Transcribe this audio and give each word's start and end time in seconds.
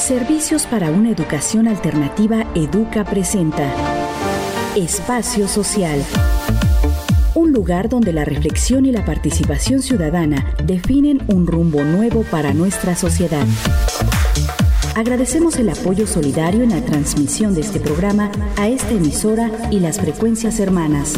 Servicios 0.00 0.66
para 0.66 0.90
una 0.90 1.10
educación 1.10 1.68
alternativa 1.68 2.46
Educa 2.54 3.04
presenta 3.04 3.70
Espacio 4.74 5.46
Social. 5.46 6.02
Un 7.34 7.52
lugar 7.52 7.90
donde 7.90 8.14
la 8.14 8.24
reflexión 8.24 8.86
y 8.86 8.92
la 8.92 9.04
participación 9.04 9.82
ciudadana 9.82 10.54
definen 10.64 11.22
un 11.28 11.46
rumbo 11.46 11.84
nuevo 11.84 12.22
para 12.22 12.54
nuestra 12.54 12.96
sociedad. 12.96 13.46
Agradecemos 14.96 15.56
el 15.56 15.68
apoyo 15.68 16.06
solidario 16.06 16.62
en 16.62 16.70
la 16.70 16.80
transmisión 16.80 17.54
de 17.54 17.60
este 17.60 17.78
programa 17.78 18.32
a 18.56 18.68
esta 18.68 18.92
emisora 18.92 19.50
y 19.70 19.80
las 19.80 20.00
frecuencias 20.00 20.60
hermanas. 20.60 21.12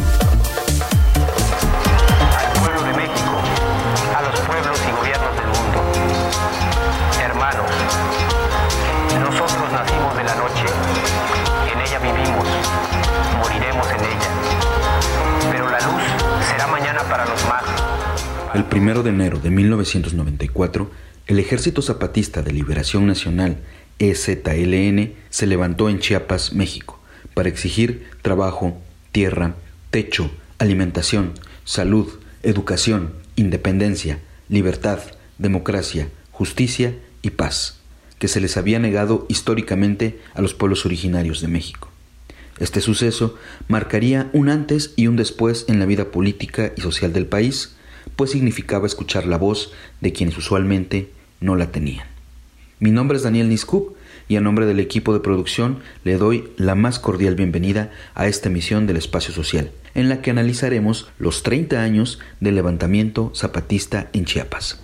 1 18.73 19.03
de 19.03 19.09
enero 19.11 19.39
de 19.39 19.51
1994, 19.51 20.89
el 21.27 21.37
Ejército 21.37 21.83
Zapatista 21.83 22.41
de 22.41 22.51
Liberación 22.53 23.05
Nacional, 23.05 23.57
EZLN, 23.99 25.13
se 25.29 25.45
levantó 25.45 25.89
en 25.89 25.99
Chiapas, 25.99 26.53
México, 26.53 26.99
para 27.35 27.49
exigir 27.49 28.07
trabajo, 28.23 28.81
tierra, 29.11 29.53
techo, 29.91 30.31
alimentación, 30.57 31.33
salud, 31.65 32.07
educación, 32.41 33.13
independencia, 33.35 34.17
libertad, 34.49 34.99
democracia, 35.37 36.09
justicia 36.31 36.95
y 37.21 37.29
paz, 37.29 37.77
que 38.17 38.27
se 38.27 38.41
les 38.41 38.57
había 38.57 38.79
negado 38.79 39.27
históricamente 39.29 40.19
a 40.33 40.41
los 40.41 40.55
pueblos 40.55 40.87
originarios 40.87 41.41
de 41.41 41.47
México. 41.47 41.91
Este 42.59 42.81
suceso 42.81 43.37
marcaría 43.67 44.31
un 44.33 44.49
antes 44.49 44.93
y 44.95 45.05
un 45.05 45.15
después 45.15 45.65
en 45.67 45.77
la 45.77 45.85
vida 45.85 46.09
política 46.09 46.73
y 46.75 46.81
social 46.81 47.13
del 47.13 47.27
país, 47.27 47.75
pues 48.15 48.31
significaba 48.31 48.87
escuchar 48.87 49.25
la 49.25 49.37
voz 49.37 49.71
de 50.01 50.13
quienes 50.13 50.37
usualmente 50.37 51.09
no 51.39 51.55
la 51.55 51.71
tenían. 51.71 52.07
Mi 52.79 52.91
nombre 52.91 53.17
es 53.17 53.23
Daniel 53.23 53.49
Niskup 53.49 53.95
y 54.27 54.35
a 54.35 54.41
nombre 54.41 54.65
del 54.65 54.79
equipo 54.79 55.13
de 55.13 55.19
producción 55.19 55.79
le 56.03 56.17
doy 56.17 56.49
la 56.57 56.75
más 56.75 56.99
cordial 56.99 57.35
bienvenida 57.35 57.91
a 58.15 58.27
esta 58.27 58.49
emisión 58.49 58.87
del 58.87 58.97
Espacio 58.97 59.33
Social, 59.33 59.71
en 59.95 60.09
la 60.09 60.21
que 60.21 60.31
analizaremos 60.31 61.09
los 61.19 61.43
30 61.43 61.81
años 61.81 62.19
del 62.39 62.55
levantamiento 62.55 63.31
zapatista 63.35 64.09
en 64.13 64.25
Chiapas. 64.25 64.81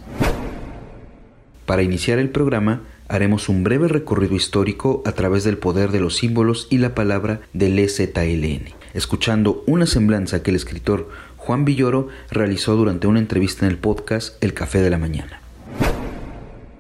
Para 1.65 1.83
iniciar 1.83 2.19
el 2.19 2.29
programa, 2.29 2.83
haremos 3.07 3.49
un 3.49 3.63
breve 3.63 3.87
recorrido 3.87 4.35
histórico 4.35 5.03
a 5.05 5.11
través 5.11 5.43
del 5.43 5.57
poder 5.57 5.91
de 5.91 5.99
los 5.99 6.15
símbolos 6.15 6.67
y 6.69 6.77
la 6.77 6.95
palabra 6.95 7.41
del 7.53 7.77
EZLN, 7.79 8.73
escuchando 8.93 9.63
una 9.67 9.85
semblanza 9.85 10.41
que 10.41 10.51
el 10.51 10.55
escritor 10.55 11.09
Juan 11.39 11.65
Villoro 11.65 12.09
realizó 12.29 12.75
durante 12.75 13.07
una 13.07 13.19
entrevista 13.19 13.65
en 13.65 13.71
el 13.71 13.77
podcast 13.77 14.41
El 14.43 14.53
Café 14.53 14.81
de 14.81 14.89
la 14.89 14.99
Mañana 14.99 15.41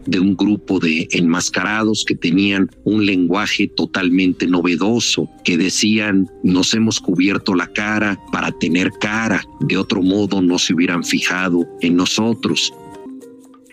de 0.05 0.19
un 0.19 0.35
grupo 0.35 0.79
de 0.79 1.07
enmascarados 1.11 2.03
que 2.05 2.15
tenían 2.15 2.69
un 2.83 3.05
lenguaje 3.05 3.67
totalmente 3.67 4.47
novedoso, 4.47 5.29
que 5.43 5.57
decían, 5.57 6.27
nos 6.43 6.73
hemos 6.73 6.99
cubierto 6.99 7.53
la 7.53 7.67
cara 7.67 8.19
para 8.31 8.51
tener 8.51 8.91
cara, 8.99 9.43
de 9.59 9.77
otro 9.77 10.01
modo 10.01 10.41
no 10.41 10.57
se 10.57 10.73
hubieran 10.73 11.03
fijado 11.03 11.67
en 11.81 11.95
nosotros. 11.95 12.73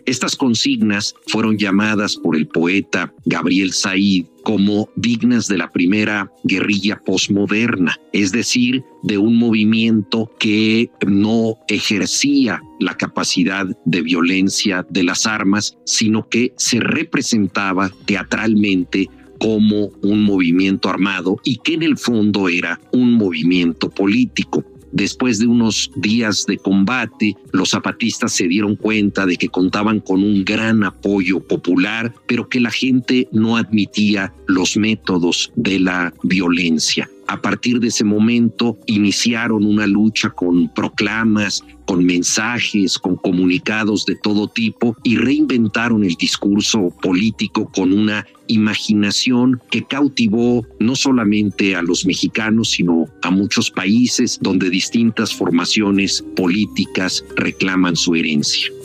Estas 0.07 0.37
consignas 0.37 1.17
fueron 1.27 1.59
llamadas 1.59 2.15
por 2.15 2.37
el 2.37 2.47
poeta 2.47 3.13
Gabriel 3.25 3.73
Said 3.73 4.27
como 4.45 4.89
dignas 4.95 5.49
de 5.49 5.59
la 5.59 5.73
primera 5.73 6.31
guerrilla 6.45 7.03
posmoderna, 7.05 7.99
es 8.13 8.31
decir, 8.31 8.85
de 9.03 9.19
un 9.19 9.37
movimiento 9.37 10.31
que 10.39 10.91
no 11.05 11.57
ejercía 11.67 12.63
la 12.79 12.97
capacidad 12.97 13.67
de 13.85 14.03
violencia 14.03 14.87
de 14.89 15.03
las 15.03 15.27
armas, 15.27 15.77
sino 15.85 16.29
que 16.29 16.53
se 16.57 16.79
representaba 16.79 17.91
teatralmente 18.05 19.09
como 19.41 19.87
un 20.03 20.23
movimiento 20.23 20.89
armado 20.89 21.41
y 21.43 21.57
que 21.57 21.75
en 21.75 21.83
el 21.83 21.99
fondo 21.99 22.49
era 22.49 22.81
un 22.93 23.15
movimiento 23.15 23.91
político. 23.91 24.65
Después 24.93 25.39
de 25.39 25.47
unos 25.47 25.91
días 25.97 26.45
de 26.47 26.59
combate, 26.59 27.37
los 27.53 27.71
zapatistas 27.71 28.33
se 28.33 28.49
dieron 28.49 28.77
cuenta 28.77 29.27
de 29.27 29.37
que 29.37 29.49
contaban 29.49 30.01
con 30.01 30.23
un 30.23 30.45
gran 30.45 30.85
apoyo 30.85 31.41
popular, 31.41 32.15
pero 32.27 32.49
que 32.49 32.61
la 32.61 32.71
gente 32.71 33.29
no 33.33 33.57
admitía 33.57 34.33
los 34.47 34.77
métodos 34.77 35.53
de 35.57 35.81
la 35.81 36.15
violencia. 36.23 37.11
A 37.29 37.43
partir 37.43 37.81
de 37.81 37.89
ese 37.89 38.05
momento 38.05 38.79
iniciaron 38.87 39.65
una 39.65 39.87
lucha 39.87 40.31
con 40.31 40.73
proclamas, 40.73 41.65
con 41.87 42.05
mensajes, 42.05 42.99
con 42.99 43.17
comunicados 43.17 44.05
de 44.05 44.17
todo 44.17 44.49
tipo 44.49 44.97
y 45.03 45.17
reinventaron 45.17 46.05
el 46.05 46.15
discurso 46.15 46.93
político 47.01 47.71
con 47.73 47.93
una 47.93 48.27
imaginación 48.49 49.61
que 49.71 49.85
cautivó 49.85 50.67
no 50.79 50.95
solamente 50.97 51.75
a 51.75 51.83
los 51.83 52.07
mexicanos, 52.07 52.73
sino 52.73 53.07
a 53.23 53.31
muchos 53.31 53.71
países 53.71 54.39
donde 54.41 54.71
distintas 54.71 55.35
formaciones 55.35 56.25
políticas 56.37 57.25
reclaman 57.37 57.97
su 57.97 58.15
herencia. 58.15 58.76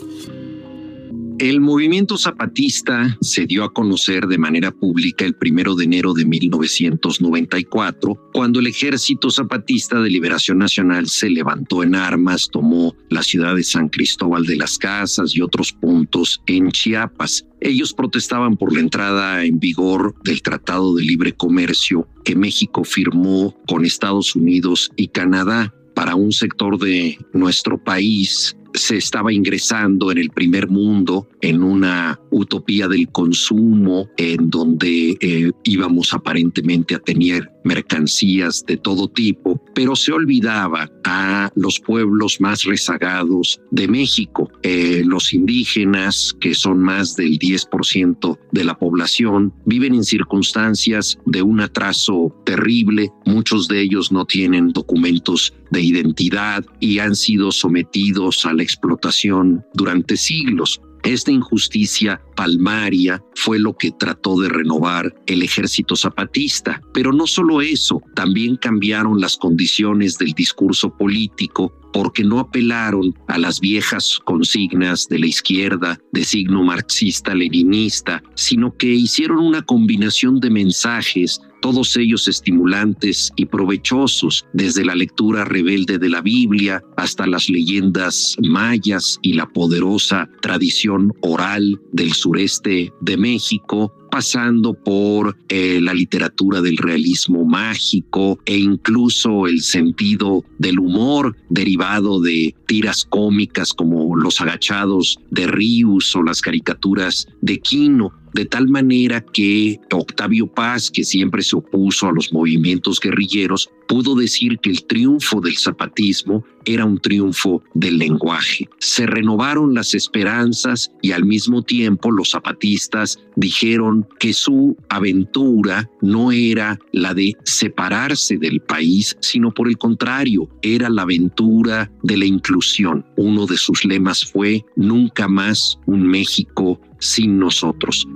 El 1.42 1.60
movimiento 1.60 2.18
zapatista 2.18 3.18
se 3.20 3.46
dio 3.46 3.64
a 3.64 3.72
conocer 3.72 4.28
de 4.28 4.38
manera 4.38 4.70
pública 4.70 5.24
el 5.24 5.34
primero 5.34 5.74
de 5.74 5.86
enero 5.86 6.14
de 6.14 6.24
1994, 6.24 8.30
cuando 8.32 8.60
el 8.60 8.68
Ejército 8.68 9.28
Zapatista 9.28 10.00
de 10.00 10.08
Liberación 10.08 10.58
Nacional 10.58 11.08
se 11.08 11.30
levantó 11.30 11.82
en 11.82 11.96
armas, 11.96 12.48
tomó 12.48 12.94
la 13.10 13.24
ciudad 13.24 13.56
de 13.56 13.64
San 13.64 13.88
Cristóbal 13.88 14.44
de 14.44 14.54
las 14.54 14.78
Casas 14.78 15.34
y 15.34 15.40
otros 15.40 15.72
puntos 15.72 16.40
en 16.46 16.70
Chiapas. 16.70 17.44
Ellos 17.60 17.92
protestaban 17.92 18.56
por 18.56 18.72
la 18.72 18.78
entrada 18.78 19.44
en 19.44 19.58
vigor 19.58 20.14
del 20.22 20.42
Tratado 20.42 20.94
de 20.94 21.02
Libre 21.02 21.32
Comercio 21.32 22.06
que 22.24 22.36
México 22.36 22.84
firmó 22.84 23.60
con 23.66 23.84
Estados 23.84 24.36
Unidos 24.36 24.92
y 24.94 25.08
Canadá 25.08 25.74
para 25.96 26.14
un 26.14 26.30
sector 26.30 26.78
de 26.78 27.18
nuestro 27.32 27.82
país 27.82 28.56
se 28.74 28.96
estaba 28.96 29.32
ingresando 29.32 30.10
en 30.10 30.18
el 30.18 30.30
primer 30.30 30.68
mundo 30.68 31.28
en 31.40 31.62
una 31.62 32.18
utopía 32.30 32.88
del 32.88 33.08
consumo 33.08 34.08
en 34.16 34.48
donde 34.50 35.16
eh, 35.20 35.50
íbamos 35.64 36.12
aparentemente 36.14 36.94
a 36.94 36.98
tener 36.98 37.50
mercancías 37.64 38.64
de 38.66 38.76
todo 38.76 39.08
tipo, 39.08 39.62
pero 39.74 39.94
se 39.94 40.12
olvidaba 40.12 40.90
a 41.04 41.50
los 41.54 41.78
pueblos 41.80 42.40
más 42.40 42.64
rezagados 42.64 43.60
de 43.70 43.88
México, 43.88 44.50
eh, 44.62 45.02
los 45.04 45.32
indígenas, 45.32 46.34
que 46.40 46.54
son 46.54 46.80
más 46.80 47.14
del 47.16 47.38
10% 47.38 48.38
de 48.50 48.64
la 48.64 48.78
población, 48.78 49.52
viven 49.64 49.94
en 49.94 50.04
circunstancias 50.04 51.18
de 51.26 51.42
un 51.42 51.60
atraso 51.60 52.34
terrible, 52.44 53.10
muchos 53.26 53.68
de 53.68 53.82
ellos 53.82 54.10
no 54.10 54.24
tienen 54.24 54.72
documentos 54.72 55.54
de 55.72 55.80
identidad 55.80 56.64
y 56.78 56.98
han 57.00 57.16
sido 57.16 57.50
sometidos 57.50 58.46
a 58.46 58.52
la 58.52 58.62
explotación 58.62 59.64
durante 59.74 60.16
siglos. 60.16 60.80
Esta 61.02 61.32
injusticia 61.32 62.22
palmaria 62.36 63.20
fue 63.34 63.58
lo 63.58 63.76
que 63.76 63.90
trató 63.90 64.40
de 64.40 64.48
renovar 64.48 65.12
el 65.26 65.42
ejército 65.42 65.96
zapatista. 65.96 66.80
Pero 66.94 67.12
no 67.12 67.26
solo 67.26 67.60
eso, 67.60 68.00
también 68.14 68.56
cambiaron 68.56 69.20
las 69.20 69.36
condiciones 69.36 70.16
del 70.18 70.32
discurso 70.32 70.96
político 70.96 71.74
porque 71.92 72.24
no 72.24 72.38
apelaron 72.38 73.14
a 73.28 73.38
las 73.38 73.60
viejas 73.60 74.18
consignas 74.24 75.08
de 75.08 75.18
la 75.18 75.26
izquierda 75.26 75.98
de 76.12 76.24
signo 76.24 76.62
marxista-leninista, 76.62 78.22
sino 78.34 78.76
que 78.76 78.88
hicieron 78.88 79.38
una 79.38 79.62
combinación 79.62 80.40
de 80.40 80.50
mensajes 80.50 81.40
todos 81.62 81.96
ellos 81.96 82.28
estimulantes 82.28 83.32
y 83.36 83.46
provechosos, 83.46 84.44
desde 84.52 84.84
la 84.84 84.96
lectura 84.96 85.44
rebelde 85.44 85.96
de 85.98 86.10
la 86.10 86.20
Biblia 86.20 86.82
hasta 86.96 87.26
las 87.26 87.48
leyendas 87.48 88.36
mayas 88.42 89.18
y 89.22 89.34
la 89.34 89.46
poderosa 89.46 90.28
tradición 90.42 91.14
oral 91.22 91.80
del 91.92 92.12
sureste 92.12 92.92
de 93.00 93.16
México, 93.16 93.94
pasando 94.12 94.74
por 94.74 95.38
eh, 95.48 95.80
la 95.80 95.94
literatura 95.94 96.60
del 96.60 96.76
realismo 96.76 97.46
mágico 97.46 98.38
e 98.44 98.58
incluso 98.58 99.46
el 99.46 99.62
sentido 99.62 100.44
del 100.58 100.80
humor 100.80 101.34
derivado 101.48 102.20
de 102.20 102.54
tiras 102.66 103.06
cómicas 103.08 103.72
como 103.72 104.14
Los 104.14 104.42
agachados 104.42 105.18
de 105.30 105.46
Rius 105.46 106.14
o 106.14 106.22
las 106.22 106.42
caricaturas 106.42 107.26
de 107.40 107.58
Quino. 107.60 108.12
De 108.32 108.46
tal 108.46 108.68
manera 108.68 109.20
que 109.20 109.78
Octavio 109.92 110.46
Paz, 110.46 110.90
que 110.90 111.04
siempre 111.04 111.42
se 111.42 111.56
opuso 111.56 112.08
a 112.08 112.12
los 112.12 112.32
movimientos 112.32 113.00
guerrilleros, 113.00 113.70
pudo 113.86 114.14
decir 114.14 114.58
que 114.58 114.70
el 114.70 114.84
triunfo 114.84 115.40
del 115.40 115.56
zapatismo 115.56 116.44
era 116.64 116.84
un 116.84 116.98
triunfo 116.98 117.62
del 117.74 117.98
lenguaje. 117.98 118.68
Se 118.78 119.06
renovaron 119.06 119.74
las 119.74 119.94
esperanzas 119.94 120.90
y 121.02 121.12
al 121.12 121.24
mismo 121.24 121.62
tiempo 121.62 122.10
los 122.10 122.30
zapatistas 122.30 123.18
dijeron 123.36 124.06
que 124.18 124.32
su 124.32 124.76
aventura 124.88 125.90
no 126.00 126.32
era 126.32 126.78
la 126.92 127.14
de 127.14 127.36
separarse 127.44 128.38
del 128.38 128.60
país, 128.60 129.16
sino 129.20 129.52
por 129.52 129.68
el 129.68 129.76
contrario, 129.76 130.48
era 130.62 130.88
la 130.88 131.02
aventura 131.02 131.90
de 132.02 132.16
la 132.16 132.24
inclusión. 132.24 133.04
Uno 133.16 133.46
de 133.46 133.56
sus 133.56 133.84
lemas 133.84 134.24
fue 134.24 134.64
Nunca 134.76 135.28
más 135.28 135.78
un 135.86 136.06
México 136.06 136.80
sin 137.02 137.38
nosotros. 137.38 138.06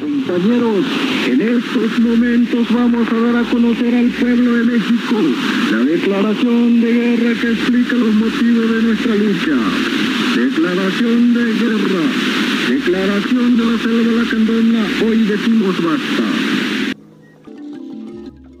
Compañeros, 0.00 0.86
en 1.26 1.40
estos 1.42 1.98
momentos 2.00 2.66
vamos 2.70 3.06
a 3.06 3.20
dar 3.20 3.36
a 3.44 3.50
conocer 3.50 3.94
al 3.94 4.08
pueblo 4.08 4.54
de 4.54 4.64
México 4.64 5.16
la 5.70 5.78
declaración 5.78 6.80
de 6.80 6.92
guerra 6.92 7.40
que 7.40 7.52
explica 7.52 7.94
los 7.96 8.14
motivos 8.14 8.70
de 8.70 8.82
nuestra 8.82 9.14
lucha. 9.14 9.56
Declaración 10.34 11.34
de 11.34 11.44
guerra. 11.44 12.02
Declaración 12.70 13.56
de 13.58 13.64
la 13.66 13.78
selva 13.78 14.10
de 14.10 14.24
la 14.24 14.30
candona. 14.30 14.86
Hoy 15.04 15.18
decimos 15.24 15.76
basta. 15.84 16.99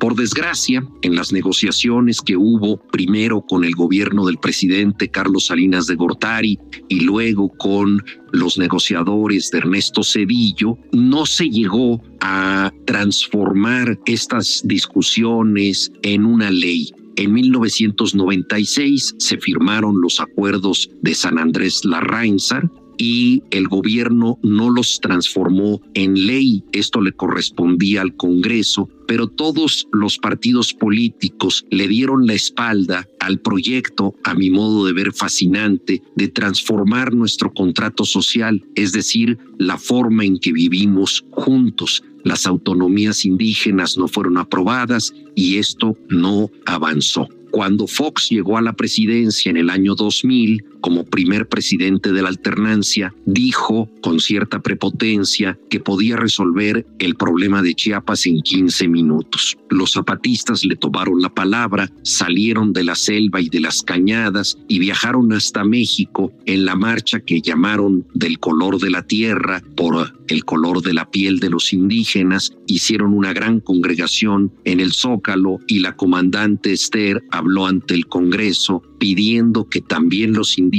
Por 0.00 0.16
desgracia, 0.16 0.82
en 1.02 1.14
las 1.14 1.30
negociaciones 1.30 2.22
que 2.22 2.34
hubo 2.34 2.78
primero 2.90 3.42
con 3.42 3.64
el 3.64 3.74
gobierno 3.74 4.24
del 4.24 4.38
presidente 4.38 5.10
Carlos 5.10 5.48
Salinas 5.48 5.86
de 5.86 5.94
Gortari 5.94 6.58
y 6.88 7.00
luego 7.00 7.50
con 7.58 8.02
los 8.32 8.56
negociadores 8.56 9.50
de 9.50 9.58
Ernesto 9.58 10.02
Cedillo, 10.02 10.78
no 10.92 11.26
se 11.26 11.50
llegó 11.50 12.02
a 12.20 12.72
transformar 12.86 14.00
estas 14.06 14.62
discusiones 14.64 15.92
en 16.00 16.24
una 16.24 16.50
ley. 16.50 16.90
En 17.16 17.34
1996 17.34 19.16
se 19.18 19.36
firmaron 19.36 20.00
los 20.00 20.18
acuerdos 20.18 20.88
de 21.02 21.14
San 21.14 21.36
Andrés 21.38 21.84
Larrainzar, 21.84 22.70
y 23.00 23.42
el 23.50 23.66
gobierno 23.66 24.38
no 24.42 24.68
los 24.68 25.00
transformó 25.00 25.80
en 25.94 26.26
ley. 26.26 26.62
Esto 26.72 27.00
le 27.00 27.12
correspondía 27.12 28.02
al 28.02 28.14
Congreso, 28.14 28.90
pero 29.08 29.26
todos 29.26 29.88
los 29.90 30.18
partidos 30.18 30.74
políticos 30.74 31.64
le 31.70 31.88
dieron 31.88 32.26
la 32.26 32.34
espalda 32.34 33.08
al 33.18 33.40
proyecto, 33.40 34.14
a 34.22 34.34
mi 34.34 34.50
modo 34.50 34.84
de 34.84 34.92
ver 34.92 35.14
fascinante, 35.14 36.02
de 36.14 36.28
transformar 36.28 37.14
nuestro 37.14 37.54
contrato 37.54 38.04
social, 38.04 38.62
es 38.74 38.92
decir, 38.92 39.38
la 39.58 39.78
forma 39.78 40.26
en 40.26 40.38
que 40.38 40.52
vivimos 40.52 41.24
juntos. 41.30 42.02
Las 42.22 42.44
autonomías 42.44 43.24
indígenas 43.24 43.96
no 43.96 44.08
fueron 44.08 44.36
aprobadas 44.36 45.14
y 45.34 45.56
esto 45.56 45.96
no 46.10 46.50
avanzó. 46.66 47.28
Cuando 47.50 47.86
Fox 47.86 48.28
llegó 48.28 48.58
a 48.58 48.62
la 48.62 48.74
presidencia 48.74 49.50
en 49.50 49.56
el 49.56 49.70
año 49.70 49.94
2000, 49.94 50.64
como 50.80 51.04
primer 51.04 51.48
presidente 51.48 52.12
de 52.12 52.22
la 52.22 52.28
alternancia, 52.28 53.14
dijo 53.26 53.88
con 54.02 54.20
cierta 54.20 54.60
prepotencia 54.60 55.58
que 55.68 55.80
podía 55.80 56.16
resolver 56.16 56.86
el 56.98 57.14
problema 57.14 57.62
de 57.62 57.74
Chiapas 57.74 58.26
en 58.26 58.40
15 58.40 58.88
minutos. 58.88 59.56
Los 59.68 59.92
zapatistas 59.92 60.64
le 60.64 60.76
tomaron 60.76 61.20
la 61.20 61.32
palabra, 61.32 61.90
salieron 62.02 62.72
de 62.72 62.84
la 62.84 62.94
selva 62.94 63.40
y 63.40 63.48
de 63.48 63.60
las 63.60 63.82
cañadas 63.82 64.58
y 64.68 64.78
viajaron 64.78 65.32
hasta 65.32 65.64
México 65.64 66.32
en 66.46 66.64
la 66.64 66.76
marcha 66.76 67.20
que 67.20 67.40
llamaron 67.40 68.06
del 68.14 68.38
color 68.38 68.78
de 68.78 68.90
la 68.90 69.02
tierra 69.02 69.62
por 69.76 70.12
el 70.28 70.44
color 70.44 70.82
de 70.82 70.94
la 70.94 71.10
piel 71.10 71.40
de 71.40 71.50
los 71.50 71.72
indígenas, 71.72 72.52
hicieron 72.66 73.12
una 73.12 73.32
gran 73.32 73.60
congregación 73.60 74.52
en 74.64 74.80
el 74.80 74.92
Zócalo 74.92 75.58
y 75.66 75.80
la 75.80 75.96
comandante 75.96 76.72
Esther 76.72 77.22
habló 77.30 77.66
ante 77.66 77.94
el 77.94 78.06
Congreso 78.06 78.82
pidiendo 78.98 79.68
que 79.68 79.80
también 79.80 80.34
los 80.34 80.58
indígenas 80.58 80.69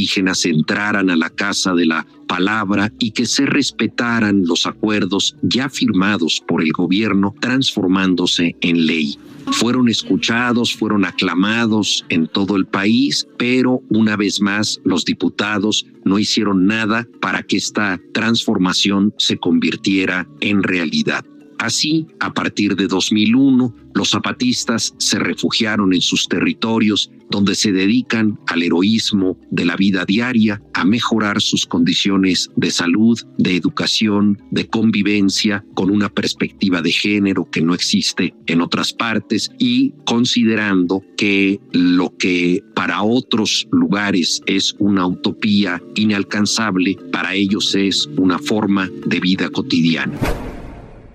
entraran 0.46 1.10
a 1.10 1.16
la 1.16 1.30
casa 1.30 1.74
de 1.74 1.86
la 1.86 2.06
palabra 2.28 2.92
y 3.00 3.12
que 3.12 3.26
se 3.26 3.46
respetaran 3.46 4.44
los 4.46 4.66
acuerdos 4.66 5.36
ya 5.42 5.70
firmados 5.70 6.42
por 6.48 6.62
el 6.62 6.72
gobierno 6.72 7.34
transformándose 7.40 8.56
en 8.62 8.86
ley. 8.86 9.18
Fueron 9.52 9.90
escuchados, 9.90 10.76
fueron 10.76 11.04
aclamados 11.04 12.06
en 12.10 12.28
todo 12.28 12.56
el 12.56 12.66
país, 12.66 13.28
pero 13.38 13.82
una 13.90 14.16
vez 14.16 14.40
más 14.40 14.80
los 14.84 15.04
diputados 15.04 15.86
no 16.06 16.20
hicieron 16.20 16.68
nada 16.68 17.08
para 17.20 17.44
que 17.44 17.58
esta 17.58 18.00
transformación 18.14 19.14
se 19.18 19.38
convirtiera 19.38 20.28
en 20.40 20.64
realidad. 20.64 21.26
Así, 21.62 22.08
a 22.20 22.34
partir 22.34 22.76
de 22.76 22.88
2001, 22.88 23.76
los 23.94 24.10
zapatistas 24.10 24.96
se 24.98 25.20
refugiaron 25.20 25.94
en 25.94 26.02
sus 26.02 26.28
territorios 26.28 27.12
donde 27.30 27.54
se 27.54 27.72
dedican 27.72 28.40
al 28.48 28.64
heroísmo 28.64 29.38
de 29.52 29.66
la 29.66 29.76
vida 29.76 30.04
diaria, 30.06 30.60
a 30.74 30.84
mejorar 30.86 31.40
sus 31.40 31.68
condiciones 31.68 32.50
de 32.56 32.72
salud, 32.72 33.20
de 33.38 33.56
educación, 33.56 34.42
de 34.50 34.66
convivencia, 34.66 35.64
con 35.76 35.92
una 35.92 36.10
perspectiva 36.10 36.82
de 36.82 36.94
género 36.94 37.48
que 37.52 37.62
no 37.62 37.76
existe 37.76 38.34
en 38.48 38.62
otras 38.62 38.92
partes 38.92 39.52
y 39.60 39.94
considerando 40.04 41.04
que 41.16 41.60
lo 41.74 42.18
que 42.18 42.64
para 42.74 43.04
otros 43.04 43.68
lugares 43.72 44.42
es 44.48 44.76
una 44.80 45.06
utopía 45.06 45.80
inalcanzable, 45.94 46.98
para 47.12 47.36
ellos 47.36 47.76
es 47.76 48.10
una 48.18 48.40
forma 48.40 48.90
de 49.06 49.20
vida 49.20 49.50
cotidiana. 49.50 50.18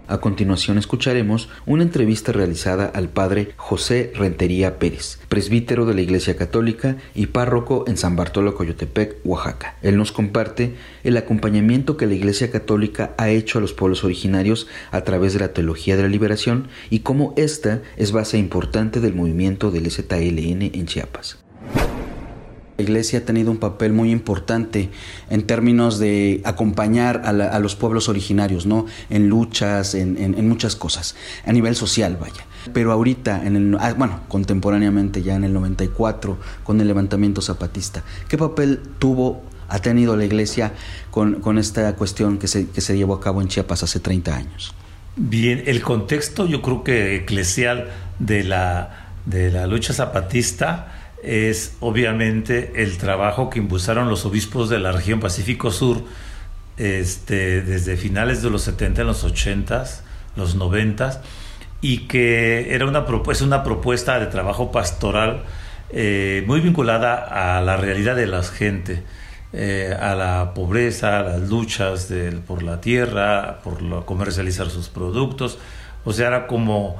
A 0.09 0.19
continuación 0.19 0.79
escucharemos 0.79 1.49
una 1.67 1.83
entrevista 1.83 2.31
realizada 2.31 2.87
al 2.87 3.09
padre 3.09 3.53
José 3.57 4.13
Rentería 4.15 4.79
Pérez, 4.79 5.19
presbítero 5.29 5.85
de 5.85 5.95
la 5.95 6.01
Iglesia 6.01 6.37
Católica 6.37 6.97
y 7.15 7.27
párroco 7.27 7.85
en 7.89 7.97
San 7.97 8.15
Bartolo 8.15 8.55
Coyotepec, 8.55 9.17
Oaxaca. 9.25 9.77
Él 9.83 9.97
nos 9.97 10.13
comparte 10.13 10.77
el 11.03 11.17
acompañamiento 11.17 11.97
que 11.97 12.07
la 12.07 12.15
Iglesia 12.15 12.53
Católica 12.53 13.15
ha 13.19 13.31
hecho 13.31 13.59
a 13.59 13.61
los 13.61 13.73
pueblos 13.73 14.05
originarios 14.05 14.69
a 14.93 15.01
través 15.01 15.33
de 15.33 15.41
la 15.41 15.53
teología 15.53 15.97
de 15.97 16.03
la 16.03 16.09
liberación 16.09 16.69
y 16.89 17.01
cómo 17.01 17.35
esta 17.37 17.83
es 17.97 18.13
base 18.13 18.39
importante 18.39 19.01
del 19.01 19.15
movimiento 19.15 19.73
del 19.73 19.91
ZLN 19.91 20.63
en 20.73 20.87
Chiapas. 20.87 21.46
La 22.77 22.85
iglesia 22.85 23.21
ha 23.21 23.23
tenido 23.23 23.51
un 23.51 23.57
papel 23.57 23.93
muy 23.93 24.11
importante 24.11 24.91
en 25.31 25.47
términos 25.47 25.99
de 25.99 26.43
acompañar 26.45 27.23
a, 27.25 27.59
los 27.59 27.75
pueblos 27.75 28.09
originarios, 28.09 28.67
¿no? 28.67 28.87
En 29.09 29.29
luchas, 29.29 29.95
en, 29.95 30.49
muchas 30.49 30.77
cosas, 30.77 31.17
a 31.47 31.53
nivel 31.53 31.75
social, 31.75 32.19
vaya. 32.21 32.45
Pero 32.75 32.93
ahorita, 32.93 33.47
en 33.47 33.57
el, 33.57 33.77
ah, 33.81 33.95
bueno, 33.97 34.21
contemporáneamente 34.29 35.23
ya 35.23 35.37
en 35.37 35.45
el 35.45 35.55
94, 35.55 36.39
con 36.65 36.81
el 36.81 36.87
levantamiento 36.87 37.41
zapatista, 37.41 38.03
¿qué 38.29 38.37
papel 38.37 38.81
tuvo, 38.99 39.43
ha 39.69 39.79
tenido 39.79 40.17
la 40.17 40.25
iglesia 40.25 40.73
con, 41.11 41.41
con 41.41 41.59
esta 41.59 41.95
cuestión 41.97 42.39
que 42.39 42.47
se, 42.47 42.69
que 42.69 42.83
se 42.83 42.97
llevó 42.97 43.15
a 43.15 43.21
cabo 43.21 43.41
en 43.41 43.49
Chiapas 43.49 43.85
hace 43.85 44.01
30 44.01 44.37
años? 44.37 44.75
Bien, 45.17 45.63
el 45.65 45.81
contexto 45.81 46.47
yo 46.47 46.61
creo 46.61 46.85
que 46.85 47.17
eclesial 47.17 47.89
de 48.19 48.45
la, 48.45 49.13
de 49.25 49.51
la 49.51 49.67
lucha 49.67 49.95
zapatista 49.95 50.96
es 51.23 51.77
obviamente 51.81 52.73
el 52.77 52.99
trabajo 52.99 53.51
que 53.51 53.59
impulsaron 53.59 54.09
los 54.09 54.25
obispos 54.25 54.69
de 54.69 54.79
la 54.79 54.93
región 54.93 55.21
Pacífico 55.21 55.71
Sur 55.71 56.03
este, 56.77 57.63
desde 57.63 57.97
finales 57.97 58.43
de 58.43 58.51
los 58.51 58.63
70, 58.63 59.03
los 59.05 59.25
80, 59.25 59.85
los 60.37 60.55
90, 60.57 61.23
y 61.81 62.07
que 62.07 62.75
era 62.75 62.87
una, 62.87 63.07
propuesta, 63.07 63.45
una 63.45 63.63
propuesta 63.63 64.19
de 64.21 64.27
trabajo 64.27 64.71
pastoral 64.71 65.45
eh, 65.91 66.45
muy 66.47 66.61
vinculada 66.61 67.57
a 67.57 67.61
la 67.63 67.77
realidad 67.77 68.17
de 68.17 68.27
la 68.27 68.43
gente, 68.43 69.03
eh, 69.53 69.97
a 69.99 70.15
la 70.15 70.53
pobreza, 70.55 71.21
a 71.21 71.23
las 71.23 71.49
luchas 71.49 72.13
por 72.47 72.63
la 72.63 72.81
tierra, 72.81 73.61
por 73.63 74.05
comercializar 74.05 74.69
sus 74.69 74.89
productos, 74.89 75.59
o 76.05 76.13
sea, 76.13 76.29
era 76.29 76.47
como 76.47 76.97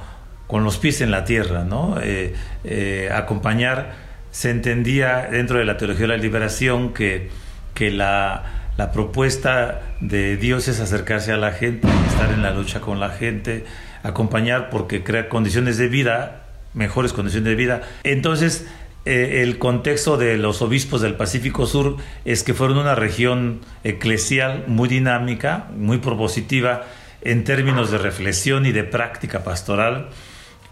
con 0.47 0.63
los 0.63 0.77
pies 0.77 1.01
en 1.01 1.11
la 1.11 1.23
tierra, 1.23 1.65
¿no? 1.65 1.97
Eh, 2.01 3.09
acompañar 3.13 4.06
se 4.31 4.49
entendía 4.49 5.27
dentro 5.31 5.57
de 5.59 5.65
la 5.65 5.77
teología 5.77 6.03
de 6.03 6.07
la 6.09 6.17
liberación 6.17 6.93
que, 6.93 7.29
que 7.73 7.91
la, 7.91 8.71
la 8.77 8.91
propuesta 8.91 9.81
de 10.01 10.37
Dios 10.37 10.67
es 10.67 10.79
acercarse 10.79 11.31
a 11.31 11.37
la 11.37 11.51
gente, 11.51 11.87
estar 12.07 12.31
en 12.31 12.43
la 12.43 12.51
lucha 12.51 12.79
con 12.79 12.99
la 12.99 13.09
gente, 13.09 13.65
acompañar 14.03 14.69
porque 14.69 15.03
crea 15.03 15.29
condiciones 15.29 15.77
de 15.77 15.87
vida, 15.87 16.43
mejores 16.73 17.13
condiciones 17.13 17.49
de 17.49 17.55
vida. 17.55 17.81
Entonces, 18.03 18.67
eh, 19.05 19.41
el 19.41 19.57
contexto 19.57 20.17
de 20.17 20.37
los 20.37 20.61
obispos 20.61 21.01
del 21.01 21.15
Pacífico 21.15 21.65
Sur 21.65 21.95
es 22.25 22.43
que 22.43 22.53
fueron 22.53 22.77
una 22.77 22.93
región 22.93 23.61
eclesial 23.85 24.65
muy 24.67 24.89
dinámica, 24.89 25.67
muy 25.75 25.99
propositiva 25.99 26.83
en 27.21 27.45
términos 27.45 27.89
de 27.89 27.97
reflexión 27.97 28.65
y 28.65 28.73
de 28.73 28.83
práctica 28.83 29.45
pastoral, 29.45 30.09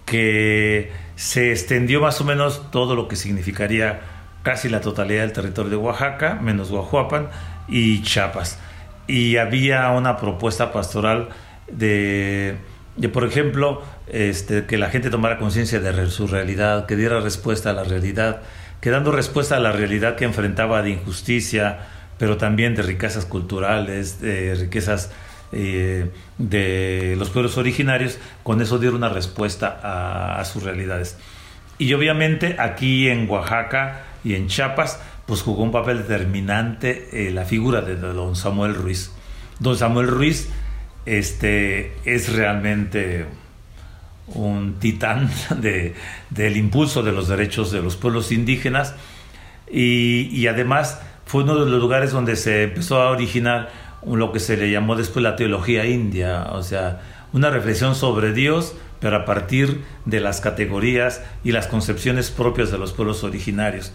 que 0.06 0.92
se 1.16 1.52
extendió 1.52 2.02
más 2.02 2.22
o 2.22 2.24
menos 2.24 2.72
todo 2.72 2.96
lo 2.96 3.08
que 3.08 3.16
significaría 3.16 4.02
casi 4.44 4.70
la 4.70 4.82
totalidad 4.82 5.22
del 5.22 5.34
territorio 5.34 5.72
de 5.72 5.78
Oaxaca, 5.78 6.36
menos 6.36 6.70
Guajuapan 6.70 7.30
y 7.68 8.04
Chiapas. 8.04 8.60
y 9.08 9.38
había 9.38 9.90
una 9.92 10.18
propuesta 10.18 10.72
pastoral 10.72 11.30
de, 11.72 12.56
de 12.98 13.10
por 13.10 13.24
ejemplo, 13.24 13.82
este, 14.08 14.66
que 14.66 14.78
la 14.78 14.90
gente 14.90 15.10
tomara 15.10 15.38
conciencia 15.38 15.80
de 15.80 16.10
su 16.10 16.28
realidad, 16.28 16.86
que 16.86 16.96
diera 16.96 17.20
respuesta 17.20 17.72
a 17.72 17.74
la 17.74 17.84
realidad, 17.84 18.42
que 18.82 18.90
dando 18.90 19.12
respuesta 19.12 19.58
a 19.58 19.60
la 19.60 19.72
realidad 19.72 20.16
que 20.16 20.26
enfrentaba 20.26 20.82
de 20.82 20.92
injusticia, 20.92 21.80
pero 22.18 22.38
también 22.38 22.76
de 22.76 22.84
riquezas 22.84 23.26
culturales, 23.26 24.22
de 24.22 24.56
riquezas 24.56 25.12
eh, 25.58 26.12
de 26.38 27.16
los 27.18 27.30
pueblos 27.30 27.58
originarios, 27.58 28.20
con 28.44 28.62
eso 28.62 28.78
dieron 28.78 28.98
una 28.98 29.10
respuesta 29.10 29.80
a, 30.38 30.44
sus 30.44 30.64
realidades. 30.64 31.18
Y 31.78 31.94
obviamente 31.94 32.58
aquí 32.60 33.08
en 33.08 33.30
Oaxaca 33.30 34.04
y 34.26 34.36
en 34.36 34.48
Chiapas, 34.48 35.00
pues 35.26 35.42
jugó 35.42 35.64
un 35.64 35.72
papel 35.72 36.00
determinante 36.00 37.28
eh, 37.28 37.32
la 37.32 37.46
figura 37.46 37.80
de, 37.80 37.96
don 37.96 38.36
Samuel 38.36 38.76
Ruiz. 38.76 39.12
Don 39.60 39.78
Samuel 39.78 40.08
Ruiz 40.08 40.50
este, 41.06 41.94
es 42.04 42.34
realmente 42.34 43.26
un 44.28 44.76
titán 44.80 45.30
de, 45.62 45.96
del 46.32 46.58
impulso 46.58 47.02
de 47.02 47.14
los 47.14 47.30
derechos 47.30 47.72
de 47.72 47.82
los 47.82 47.96
pueblos 47.96 48.34
indígenas 48.34 48.94
y 49.68 50.46
además 50.48 51.00
fue 51.26 51.44
uno 51.44 51.56
de 51.56 51.70
los 51.70 51.82
lugares 51.82 52.12
donde 52.12 52.36
se 52.36 52.64
empezó 52.64 53.02
a 53.02 53.10
originar 53.10 53.70
lo 54.08 54.32
que 54.32 54.40
se 54.40 54.58
le 54.58 54.70
llamó 54.70 54.96
después 54.96 55.24
la 55.24 55.36
teología 55.36 55.86
india, 55.86 56.48
o 56.52 56.62
sea, 56.62 57.02
una 57.34 57.50
reflexión 57.50 57.96
sobre 57.96 58.34
Dios, 58.34 58.76
pero 59.00 59.18
a 59.18 59.26
partir 59.26 59.84
de 60.06 60.20
las 60.20 60.42
categorías 60.42 61.22
y 61.44 61.52
las 61.52 61.68
concepciones 61.68 62.32
propias 62.32 62.72
de 62.72 62.78
los 62.78 62.94
pueblos 62.94 63.24
originarios. 63.24 63.94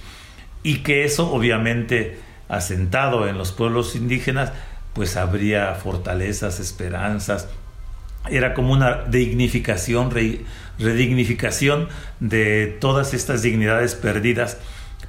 Y 0.63 0.79
que 0.79 1.05
eso 1.05 1.31
obviamente 1.31 2.19
asentado 2.49 3.29
en 3.29 3.39
los 3.39 3.53
pueblos 3.53 3.95
indígenas, 3.95 4.53
pues 4.93 5.17
habría 5.17 5.75
fortalezas, 5.75 6.59
esperanzas, 6.59 7.49
era 8.29 8.53
como 8.55 8.73
una 8.73 9.05
dignificación, 9.05 10.11
redignificación 10.79 11.89
de 12.19 12.77
todas 12.81 13.15
estas 13.15 13.43
dignidades 13.43 13.95
perdidas 13.95 14.59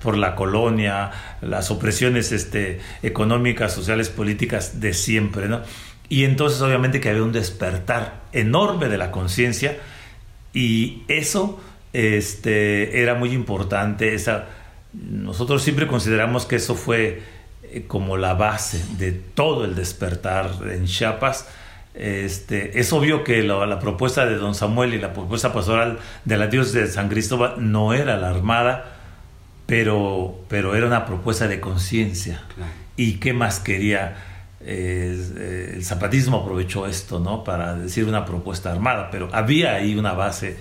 por 0.02 0.18
la 0.18 0.36
colonia, 0.36 1.12
las 1.42 1.72
opresiones 1.72 2.32
este, 2.32 2.80
económicas, 3.04 3.74
sociales, 3.74 4.10
políticas 4.10 4.80
de 4.80 4.94
siempre, 4.94 5.48
¿no? 5.48 5.62
Y 6.10 6.26
entonces 6.26 6.62
obviamente 6.62 7.00
que 7.00 7.10
había 7.10 7.24
un 7.24 7.32
despertar 7.32 8.22
enorme 8.34 8.90
de 8.90 8.98
la 8.98 9.12
conciencia 9.12 9.78
y 10.54 11.04
eso 11.08 11.62
este, 11.94 13.02
era 13.02 13.16
muy 13.16 13.32
importante. 13.32 14.14
Esa, 14.14 14.46
nosotros 14.94 15.62
siempre 15.62 15.88
consideramos 15.88 16.46
que 16.46 16.58
eso 16.58 16.76
fue 16.76 17.22
eh, 17.64 17.86
como 17.88 18.18
la 18.18 18.34
base 18.34 18.84
de 18.98 19.12
todo 19.12 19.66
el 19.66 19.76
despertar 19.76 20.52
en 20.70 20.86
Chiapas. 20.86 21.48
Este, 21.94 22.80
es 22.80 22.92
obvio 22.94 23.24
que 23.24 23.44
la, 23.44 23.80
propuesta 23.80 24.26
de 24.26 24.36
don 24.36 24.56
Samuel 24.56 24.94
y 24.94 25.00
la 25.00 25.14
propuesta 25.14 25.52
pastoral 25.52 26.00
de 26.24 26.38
la 26.38 26.48
Dios 26.48 26.72
de 26.72 26.88
San 26.88 27.10
Cristóbal 27.10 27.56
no 27.72 27.94
era 27.94 28.18
la 28.18 28.30
armada, 28.30 29.01
pero, 29.72 30.44
pero 30.50 30.76
era 30.76 30.86
una 30.86 31.06
propuesta 31.06 31.48
de 31.48 31.62
conciencia. 31.62 32.42
¿Y 32.98 33.20
qué 33.20 33.32
más 33.32 33.62
quería? 33.62 34.18
Eh, 34.60 35.72
el 35.76 35.86
zapatismo 35.86 36.40
aprovechó 36.40 36.88
esto, 36.88 37.22
¿no? 37.22 37.46
Para 37.46 37.76
decir 37.76 38.04
una 38.04 38.26
propuesta 38.26 38.70
armada, 38.70 39.08
pero 39.10 39.30
había 39.32 39.76
ahí 39.76 39.96
una 39.96 40.12
base 40.12 40.58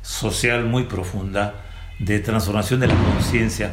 social 0.00 0.64
muy 0.64 0.84
profunda 0.84 1.56
de 1.98 2.20
transformación 2.20 2.80
de 2.80 2.86
la 2.86 2.94
conciencia 2.94 3.72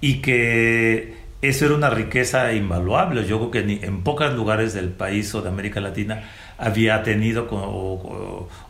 y 0.00 0.20
que 0.22 1.16
eso 1.42 1.64
era 1.64 1.74
una 1.74 1.90
riqueza 1.90 2.52
invaluable. 2.52 3.26
Yo 3.26 3.50
creo 3.50 3.50
que 3.50 3.84
en 3.84 4.04
pocos 4.04 4.32
lugares 4.32 4.74
del 4.74 4.90
país 4.90 5.34
o 5.34 5.42
de 5.42 5.48
América 5.48 5.80
Latina 5.80 6.22
había 6.58 7.02
tenido 7.02 7.48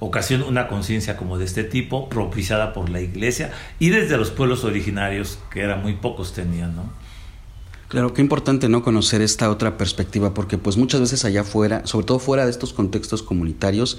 ocasión 0.01 0.43
una 0.43 0.69
conciencia 0.69 1.17
como 1.17 1.39
de 1.39 1.45
este 1.45 1.65
tipo, 1.65 2.09
propiciada 2.09 2.73
por 2.73 2.89
la 2.89 3.01
iglesia 3.01 3.53
y 3.79 3.91
desde 3.91 4.17
los 4.17 4.31
pueblos 4.31 4.65
originarios, 4.65 5.39
que 5.51 5.61
eran 5.61 5.83
muy 5.83 5.95
pocos 5.95 6.33
tenían, 6.33 6.77
¿no? 6.77 7.05
Claro, 7.89 8.13
qué 8.13 8.23
importante 8.23 8.69
no 8.69 8.83
conocer 8.83 9.21
esta 9.21 9.51
otra 9.51 9.77
perspectiva, 9.77 10.35
porque 10.35 10.59
pues 10.59 10.77
muchas 10.77 11.01
veces 11.01 11.25
allá 11.25 11.43
afuera, 11.43 11.87
sobre 11.87 12.07
todo 12.07 12.19
fuera 12.19 12.45
de 12.45 12.51
estos 12.51 12.73
contextos 12.73 13.23
comunitarios, 13.23 13.99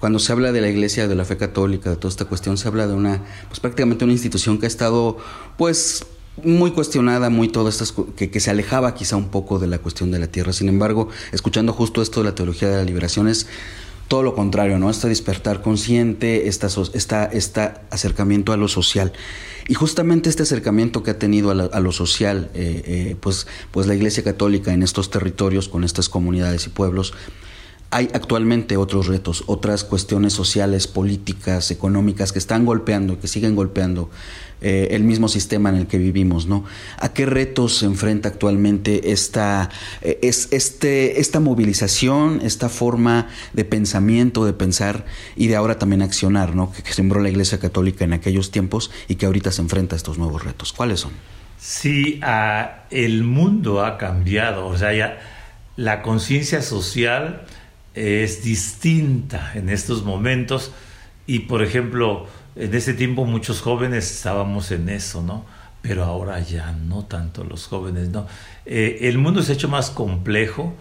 cuando 0.00 0.18
se 0.18 0.32
habla 0.32 0.52
de 0.52 0.60
la 0.60 0.68
iglesia, 0.68 1.08
de 1.08 1.14
la 1.14 1.24
fe 1.24 1.36
católica, 1.36 1.90
de 1.90 1.96
toda 1.96 2.10
esta 2.10 2.24
cuestión, 2.24 2.56
se 2.56 2.66
habla 2.68 2.86
de 2.86 2.94
una, 2.94 3.22
pues 3.48 3.60
prácticamente 3.60 4.04
una 4.04 4.12
institución 4.12 4.58
que 4.58 4.66
ha 4.66 4.68
estado, 4.68 5.18
pues 5.56 6.06
muy 6.44 6.72
cuestionada, 6.72 7.30
muy 7.30 7.48
todo 7.48 7.68
estas 7.68 7.92
que, 7.92 8.30
que, 8.30 8.40
se 8.40 8.50
alejaba 8.50 8.94
quizá 8.94 9.16
un 9.16 9.28
poco 9.28 9.58
de 9.58 9.66
la 9.66 9.78
cuestión 9.78 10.10
de 10.10 10.18
la 10.18 10.26
tierra. 10.26 10.52
Sin 10.52 10.68
embargo, 10.68 11.08
escuchando 11.32 11.72
justo 11.72 12.02
esto 12.02 12.20
de 12.20 12.30
la 12.30 12.34
teología 12.34 12.68
de 12.68 12.76
la 12.76 12.84
liberación 12.84 13.28
es 13.28 13.46
todo 14.08 14.22
lo 14.22 14.34
contrario, 14.34 14.78
¿no? 14.78 14.90
Este 14.90 15.06
despertar 15.08 15.60
consciente, 15.62 16.48
esta, 16.48 16.68
esta, 17.32 17.82
acercamiento 17.90 18.52
a 18.52 18.56
lo 18.56 18.66
social. 18.66 19.12
Y 19.68 19.74
justamente 19.74 20.30
este 20.30 20.42
acercamiento 20.42 21.02
que 21.02 21.10
ha 21.10 21.18
tenido 21.18 21.50
a, 21.50 21.80
lo 21.80 21.92
social, 21.92 22.50
eh, 22.54 22.82
eh, 22.86 23.16
pues, 23.20 23.46
pues 23.70 23.86
la 23.86 23.94
Iglesia 23.94 24.24
Católica 24.24 24.72
en 24.72 24.82
estos 24.82 25.10
territorios, 25.10 25.68
con 25.68 25.84
estas 25.84 26.08
comunidades 26.08 26.66
y 26.66 26.70
pueblos, 26.70 27.12
hay 27.90 28.10
actualmente 28.12 28.76
otros 28.76 29.06
retos, 29.06 29.44
otras 29.46 29.82
cuestiones 29.82 30.34
sociales, 30.34 30.86
políticas, 30.86 31.70
económicas 31.70 32.32
que 32.32 32.38
están 32.38 32.66
golpeando, 32.66 33.18
que 33.18 33.28
siguen 33.28 33.56
golpeando 33.56 34.10
eh, 34.60 34.88
el 34.90 35.04
mismo 35.04 35.28
sistema 35.28 35.70
en 35.70 35.76
el 35.76 35.86
que 35.86 35.96
vivimos, 35.96 36.46
¿no? 36.46 36.64
¿A 36.98 37.12
qué 37.14 37.24
retos 37.24 37.78
se 37.78 37.86
enfrenta 37.86 38.28
actualmente 38.28 39.12
esta, 39.12 39.70
eh, 40.02 40.18
es, 40.22 40.48
este, 40.50 41.20
esta 41.20 41.40
movilización, 41.40 42.40
esta 42.42 42.68
forma 42.68 43.28
de 43.54 43.64
pensamiento, 43.64 44.44
de 44.44 44.52
pensar 44.52 45.06
y 45.36 45.46
de 45.46 45.56
ahora 45.56 45.78
también 45.78 46.02
accionar, 46.02 46.54
¿no? 46.54 46.72
Que, 46.72 46.92
sembró 46.92 47.20
la 47.20 47.30
Iglesia 47.30 47.58
Católica 47.58 48.04
en 48.04 48.12
aquellos 48.12 48.50
tiempos 48.50 48.90
y 49.06 49.14
que 49.14 49.26
ahorita 49.26 49.52
se 49.52 49.62
enfrenta 49.62 49.94
a 49.94 49.98
estos 49.98 50.18
nuevos 50.18 50.44
retos. 50.44 50.72
¿Cuáles 50.72 51.00
son? 51.00 51.12
Sí, 51.58 52.20
el 52.90 53.22
mundo 53.22 53.84
ha 53.84 53.96
cambiado, 53.96 54.66
o 54.66 54.76
sea, 54.76 54.92
ya 54.92 55.20
la 55.76 56.02
conciencia 56.02 56.60
social 56.62 57.46
es 57.98 58.42
distinta 58.42 59.52
en 59.54 59.68
estos 59.68 60.04
momentos 60.04 60.72
y 61.26 61.40
por 61.40 61.62
ejemplo 61.62 62.26
en 62.56 62.74
ese 62.74 62.94
tiempo 62.94 63.24
muchos 63.24 63.60
jóvenes 63.60 64.10
estábamos 64.10 64.70
en 64.70 64.88
eso, 64.88 65.22
¿no? 65.22 65.44
Pero 65.82 66.04
ahora 66.04 66.40
ya 66.40 66.72
no 66.72 67.04
tanto 67.04 67.44
los 67.44 67.66
jóvenes, 67.66 68.08
¿no? 68.08 68.26
Eh, 68.66 68.98
el 69.02 69.18
mundo 69.18 69.42
se 69.42 69.52
ha 69.52 69.54
hecho 69.54 69.68
más 69.68 69.90
complejo, 69.90 70.74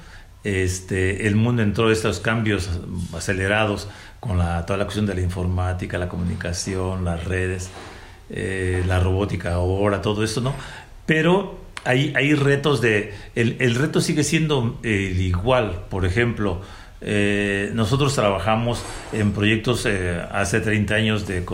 este, 0.43 1.27
el 1.27 1.35
mundo 1.35 1.61
entró 1.61 1.87
en 1.87 1.93
estos 1.93 2.19
cambios 2.19 2.69
acelerados 3.13 3.87
con 4.19 4.37
la, 4.37 4.65
toda 4.65 4.77
la 4.77 4.85
cuestión 4.85 5.05
de 5.05 5.15
la 5.15 5.21
informática, 5.21 5.97
la 5.97 6.09
comunicación, 6.09 7.05
las 7.05 7.23
redes, 7.25 7.69
eh, 8.29 8.83
la 8.87 8.99
robótica 8.99 9.53
ahora, 9.53 10.01
todo 10.01 10.23
esto, 10.23 10.41
¿no? 10.41 10.53
Pero 11.05 11.59
hay, 11.83 12.13
hay 12.15 12.33
retos 12.33 12.81
de... 12.81 13.13
El, 13.35 13.57
el 13.59 13.75
reto 13.75 14.01
sigue 14.01 14.23
siendo 14.23 14.79
eh, 14.83 15.15
igual, 15.17 15.85
por 15.89 16.05
ejemplo, 16.05 16.61
eh, 16.99 17.69
nosotros 17.75 18.15
trabajamos 18.15 18.83
en 19.13 19.31
proyectos 19.31 19.85
eh, 19.85 20.19
hace 20.31 20.61
30 20.61 20.95
años 20.95 21.27
de, 21.27 21.45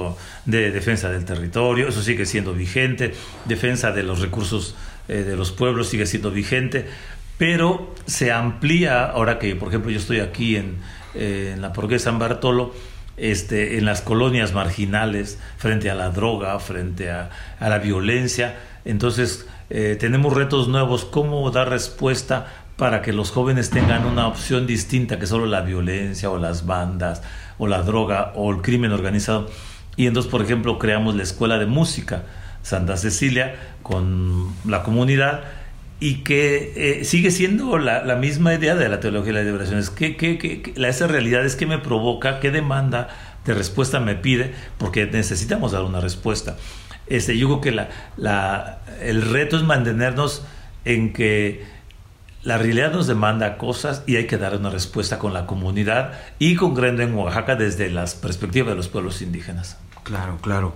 de, 0.46 0.72
defensa 0.72 1.10
del 1.10 1.26
territorio, 1.26 1.90
eso 1.90 2.02
sigue 2.02 2.26
siendo 2.26 2.54
vigente, 2.54 3.14
defensa 3.44 3.92
de 3.92 4.04
los 4.04 4.22
recursos 4.22 4.76
eh, 5.10 5.24
de 5.24 5.36
los 5.36 5.52
pueblos 5.52 5.90
sigue 5.90 6.06
siendo 6.06 6.32
vigente, 6.32 6.86
pero 7.38 7.94
se 8.06 8.32
amplía, 8.32 9.04
ahora 9.04 9.38
que 9.38 9.54
por 9.58 9.68
ejemplo 9.68 9.92
yo 9.92 10.00
estoy 10.00 10.22
aquí 10.22 10.56
en, 10.56 10.78
en 11.14 11.62
la 11.62 11.70
de 11.70 12.00
San 12.00 12.20
Bartolo, 12.20 12.74
este, 13.18 13.78
en 13.78 13.84
las 13.84 14.02
colonias 14.02 14.54
marginales, 14.54 15.40
frente 15.58 15.90
a 15.90 15.96
la 15.96 16.10
droga, 16.10 16.58
frente 16.60 17.12
a, 17.12 17.30
a 17.60 17.68
la 17.68 17.80
violencia, 17.80 18.58
entonces 18.86 19.46
tenemos 20.00 20.34
retos 20.34 20.68
nuevos, 20.68 21.04
cómo 21.04 21.50
dar 21.50 21.70
respuesta 21.70 22.63
para 22.78 23.02
que 23.02 23.14
los 23.14 23.32
jóvenes 23.32 23.70
tengan 23.70 24.06
una 24.06 24.28
opción 24.28 24.66
distinta 24.66 25.20
que 25.20 25.28
solo 25.28 25.46
la 25.46 25.62
violencia 25.62 26.30
o 26.30 26.38
las 26.38 26.66
bandas 26.66 27.22
o 27.58 27.68
la 27.68 27.84
droga 27.84 28.32
o 28.36 28.52
el 28.52 28.62
crimen 28.62 28.92
organizado. 28.92 29.50
Y 29.96 30.08
entonces, 30.08 30.32
por 30.32 30.42
ejemplo, 30.42 30.80
creamos 30.80 31.16
la 31.16 31.24
Escuela 31.24 31.60
de 31.60 31.68
Música 31.68 32.24
Santa 32.64 32.98
Cecilia 32.98 33.56
con 33.84 34.54
la 34.66 34.84
comunidad 34.84 35.42
y 36.00 36.24
que 36.24 36.74
eh, 36.76 37.06
sigue 37.06 37.32
siendo 37.32 37.78
la, 37.78 38.16
misma 38.16 38.54
idea 38.54 38.76
de 38.76 38.90
la 38.90 39.00
teología 39.00 39.34
de 39.34 39.40
la 39.40 39.46
liberación. 39.46 39.80
Es 39.80 39.90
que, 39.90 40.18
que, 40.18 40.74
la, 40.76 40.90
esa 40.90 41.08
realidad 41.08 41.46
es 41.46 41.56
que 41.56 41.66
me 41.66 41.78
provoca, 41.78 42.40
qué 42.40 42.52
demanda 42.52 43.10
de 43.46 43.54
respuesta 43.54 44.00
me 44.00 44.16
pide, 44.16 44.54
porque 44.78 45.06
necesitamos 45.06 45.74
dar 45.74 45.84
una 45.84 46.02
respuesta. 46.02 46.58
Este, 47.08 47.38
yo 47.38 47.48
creo 47.48 47.62
que 47.62 47.72
la, 47.72 47.90
la, 48.18 48.80
el 49.02 49.22
reto 49.22 49.58
es 49.58 49.64
mantenernos 49.64 50.44
en 50.86 51.14
que 51.14 51.64
la 52.44 52.58
realidad 52.58 52.92
nos 52.92 53.08
demanda 53.08 53.58
cosas 53.58 54.04
y 54.06 54.18
hay 54.18 54.28
que 54.28 54.38
dar 54.38 54.56
una 54.58 54.70
respuesta 54.70 55.18
con 55.18 55.34
la 55.34 55.46
comunidad 55.46 56.14
y 56.40 56.56
con 56.56 56.74
Grendo 56.74 57.02
en 57.02 57.14
Oaxaca 57.16 57.56
desde 57.56 57.90
las 57.90 58.16
perspectivas 58.16 58.70
de 58.70 58.76
los 58.76 58.90
pueblos 58.90 59.22
indígenas. 59.22 59.78
Claro, 60.04 60.38
claro. 60.42 60.76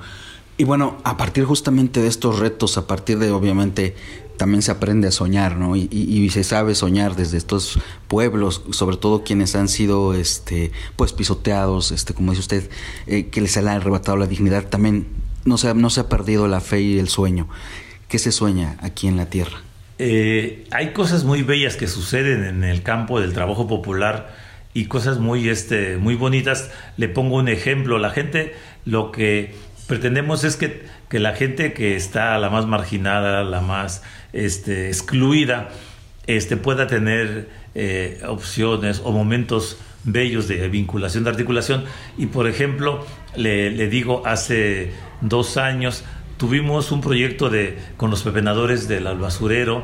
Y 0.58 0.64
bueno, 0.64 0.98
a 1.04 1.18
partir 1.18 1.44
justamente 1.44 2.02
de 2.02 2.08
estos 2.08 2.40
retos, 2.40 2.78
a 2.78 2.88
partir 2.88 3.20
de 3.20 3.32
obviamente 3.32 3.96
también 4.38 4.62
se 4.62 4.72
aprende 4.72 5.08
a 5.08 5.12
soñar, 5.12 5.58
¿no? 5.58 5.76
Y, 5.76 6.30
se 6.30 6.44
sabe 6.44 6.76
soñar 6.76 7.16
desde 7.16 7.38
estos 7.38 7.80
pueblos, 8.08 8.64
sobre 8.72 8.98
todo 8.98 9.24
quienes 9.24 9.56
han 9.56 9.68
sido, 9.68 10.14
este, 10.14 10.72
pues 10.96 11.12
pisoteados, 11.14 11.92
este, 11.92 12.14
como 12.14 12.32
dice 12.32 12.42
usted, 12.42 12.70
eh, 13.08 13.28
que 13.28 13.42
les 13.42 13.58
ha 13.58 13.72
arrebatado 13.72 14.16
la 14.16 14.28
dignidad, 14.28 14.68
también 14.68 15.08
no 15.46 15.58
se, 15.58 15.74
no 15.74 15.90
se 15.90 16.02
ha 16.02 16.10
perdido 16.10 16.48
la 16.48 16.62
fe 16.62 16.82
y 16.82 17.00
el 17.00 17.10
sueño. 17.10 17.48
¿Qué 18.08 18.20
se 18.20 18.32
sueña 18.32 18.78
aquí 18.82 19.08
en 19.08 19.18
la 19.18 19.26
tierra? 19.26 19.67
Eh, 20.00 20.66
hay 20.72 20.92
cosas 20.92 21.24
muy 21.24 21.42
bellas 21.42 21.76
que 21.76 21.88
suceden 21.88 22.44
en 22.44 22.64
el 22.64 22.84
campo 22.84 23.20
del 23.20 23.34
trabajo 23.34 23.68
popular 23.68 24.36
y 24.74 24.86
cosas 24.86 25.20
muy, 25.20 25.50
este, 25.50 25.98
muy 25.98 26.16
bonitas. 26.16 26.72
Le 26.98 27.10
pongo 27.10 27.38
un 27.38 27.48
ejemplo. 27.48 27.98
La 27.98 28.12
gente 28.12 28.54
lo 28.86 29.12
que 29.12 29.56
pretendemos 29.88 30.44
es 30.44 30.56
que, 30.56 30.84
que 31.10 31.20
la 31.20 31.34
gente 31.34 31.74
que 31.74 31.96
está 31.96 32.38
la 32.38 32.50
más 32.50 32.68
marginada, 32.68 33.44
la 33.44 33.62
más 33.62 34.04
este, 34.34 34.88
excluida, 34.88 35.70
este, 36.28 36.58
pueda 36.58 36.86
tener 36.86 37.50
eh, 37.74 38.22
opciones 38.28 39.02
o 39.04 39.12
momentos 39.12 39.80
bellos 40.04 40.48
de 40.48 40.68
vinculación, 40.70 41.24
de 41.24 41.32
articulación. 41.32 41.86
Y 42.18 42.28
por 42.28 42.48
ejemplo, 42.48 43.06
le, 43.36 43.72
le 43.72 43.90
digo, 43.90 44.22
hace 44.28 44.92
dos 45.22 45.58
años 45.58 46.04
tuvimos 46.38 46.92
un 46.92 47.02
proyecto 47.02 47.50
de, 47.50 47.78
con 47.98 48.10
los 48.10 48.24
pepenadores 48.24 48.88
del 48.88 49.08
albasurero, 49.08 49.84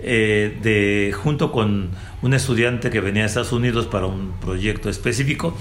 eh, 0.00 0.56
de, 0.62 1.12
junto 1.12 1.50
con 1.50 1.90
un 2.22 2.34
estudiante 2.34 2.90
que 2.90 3.00
venía 3.00 3.22
de 3.22 3.28
Estados 3.28 3.52
Unidos 3.52 3.86
para 3.86 4.06
un 4.06 4.32
proyecto 4.40 4.88
específico, 4.88 5.56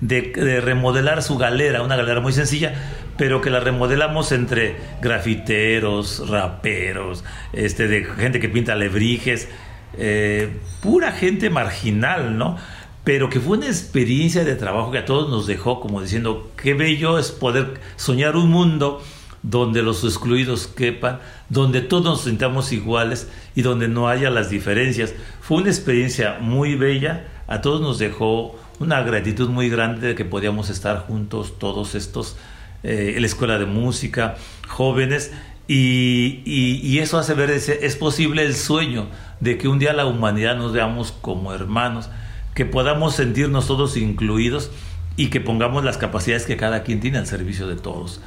de, 0.00 0.60
remodelar 0.60 1.22
su 1.22 1.38
galera, 1.38 1.82
una 1.82 1.96
galera 1.96 2.20
muy 2.20 2.32
sencilla, 2.32 2.74
pero 3.16 3.40
que 3.40 3.48
la 3.48 3.60
remodelamos 3.60 4.32
entre 4.32 4.76
grafiteros, 5.00 6.28
raperos, 6.28 7.24
este, 7.52 7.88
de 7.88 8.04
gente 8.04 8.40
que 8.40 8.48
pinta 8.48 8.72
alebrijes, 8.72 9.48
eh, 9.96 10.50
pura 10.82 11.12
gente 11.12 11.48
marginal, 11.48 12.36
¿no? 12.36 12.58
Pero 13.04 13.30
que 13.30 13.38
fue 13.38 13.56
una 13.56 13.68
experiencia 13.68 14.44
de 14.44 14.56
trabajo 14.56 14.90
que 14.90 14.98
a 14.98 15.04
todos 15.04 15.30
nos 15.30 15.46
dejó 15.46 15.80
como 15.80 16.02
diciendo, 16.02 16.50
qué 16.60 16.74
bello 16.74 17.18
es 17.18 17.30
poder 17.30 17.80
soñar 17.94 18.34
un 18.36 18.50
mundo 18.50 19.00
donde 19.42 19.82
los 19.82 20.04
excluidos 20.04 20.66
quepan, 20.66 21.20
donde 21.48 21.80
todos 21.80 22.04
nos 22.04 22.22
sintamos 22.22 22.72
iguales 22.72 23.28
y 23.54 23.62
donde 23.62 23.88
no 23.88 24.08
haya 24.08 24.30
las 24.30 24.50
diferencias. 24.50 25.14
Fue 25.40 25.58
una 25.58 25.68
experiencia 25.68 26.38
muy 26.40 26.74
bella, 26.74 27.26
a 27.46 27.60
todos 27.60 27.80
nos 27.80 27.98
dejó 27.98 28.58
una 28.80 29.02
gratitud 29.02 29.48
muy 29.48 29.68
grande 29.68 30.08
de 30.08 30.14
que 30.14 30.24
podíamos 30.24 30.70
estar 30.70 31.06
juntos 31.06 31.58
todos 31.58 31.94
estos, 31.94 32.36
eh, 32.82 33.14
en 33.16 33.22
la 33.22 33.26
escuela 33.26 33.58
de 33.58 33.66
música, 33.66 34.36
jóvenes, 34.68 35.32
y, 35.68 36.98
eso 36.98 37.18
hace 37.18 37.34
ver, 37.34 37.50
ese, 37.50 37.84
es 37.86 37.96
posible 37.96 38.44
el 38.44 38.54
sueño 38.54 39.08
de 39.40 39.58
que 39.58 39.68
un 39.68 39.78
día 39.78 39.92
la 39.92 40.06
humanidad 40.06 40.56
nos 40.56 40.72
veamos 40.72 41.12
como 41.12 41.52
hermanos, 41.52 42.08
que 42.54 42.64
podamos 42.64 43.16
sentirnos 43.16 43.66
todos 43.66 43.96
incluidos 43.96 44.70
y 45.16 45.28
que 45.28 45.40
pongamos 45.40 45.84
las 45.84 45.98
capacidades 45.98 46.46
que 46.46 46.56
cada 46.56 46.84
quien 46.84 47.00
tiene 47.00 47.18
al 47.18 47.26
servicio 47.26 47.66
de 47.66 47.76
todos. 47.76 48.20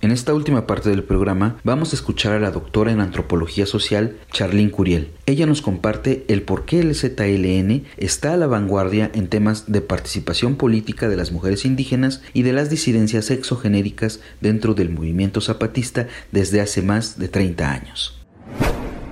En 0.00 0.12
esta 0.12 0.32
última 0.32 0.64
parte 0.64 0.90
del 0.90 1.02
programa 1.02 1.56
vamos 1.64 1.92
a 1.92 1.96
escuchar 1.96 2.32
a 2.32 2.38
la 2.38 2.52
doctora 2.52 2.92
en 2.92 3.00
antropología 3.00 3.66
social 3.66 4.16
Charlene 4.30 4.70
Curiel. 4.70 5.10
Ella 5.26 5.44
nos 5.44 5.60
comparte 5.60 6.24
el 6.28 6.42
por 6.42 6.66
qué 6.66 6.78
el 6.78 6.94
ZLN 6.94 7.82
está 7.96 8.34
a 8.34 8.36
la 8.36 8.46
vanguardia 8.46 9.10
en 9.12 9.26
temas 9.26 9.72
de 9.72 9.80
participación 9.80 10.54
política 10.54 11.08
de 11.08 11.16
las 11.16 11.32
mujeres 11.32 11.64
indígenas 11.64 12.22
y 12.32 12.42
de 12.44 12.52
las 12.52 12.70
disidencias 12.70 13.32
exogenéricas 13.32 14.20
dentro 14.40 14.74
del 14.74 14.90
movimiento 14.90 15.40
zapatista 15.40 16.06
desde 16.30 16.60
hace 16.60 16.80
más 16.80 17.18
de 17.18 17.26
30 17.26 17.68
años. 17.68 18.14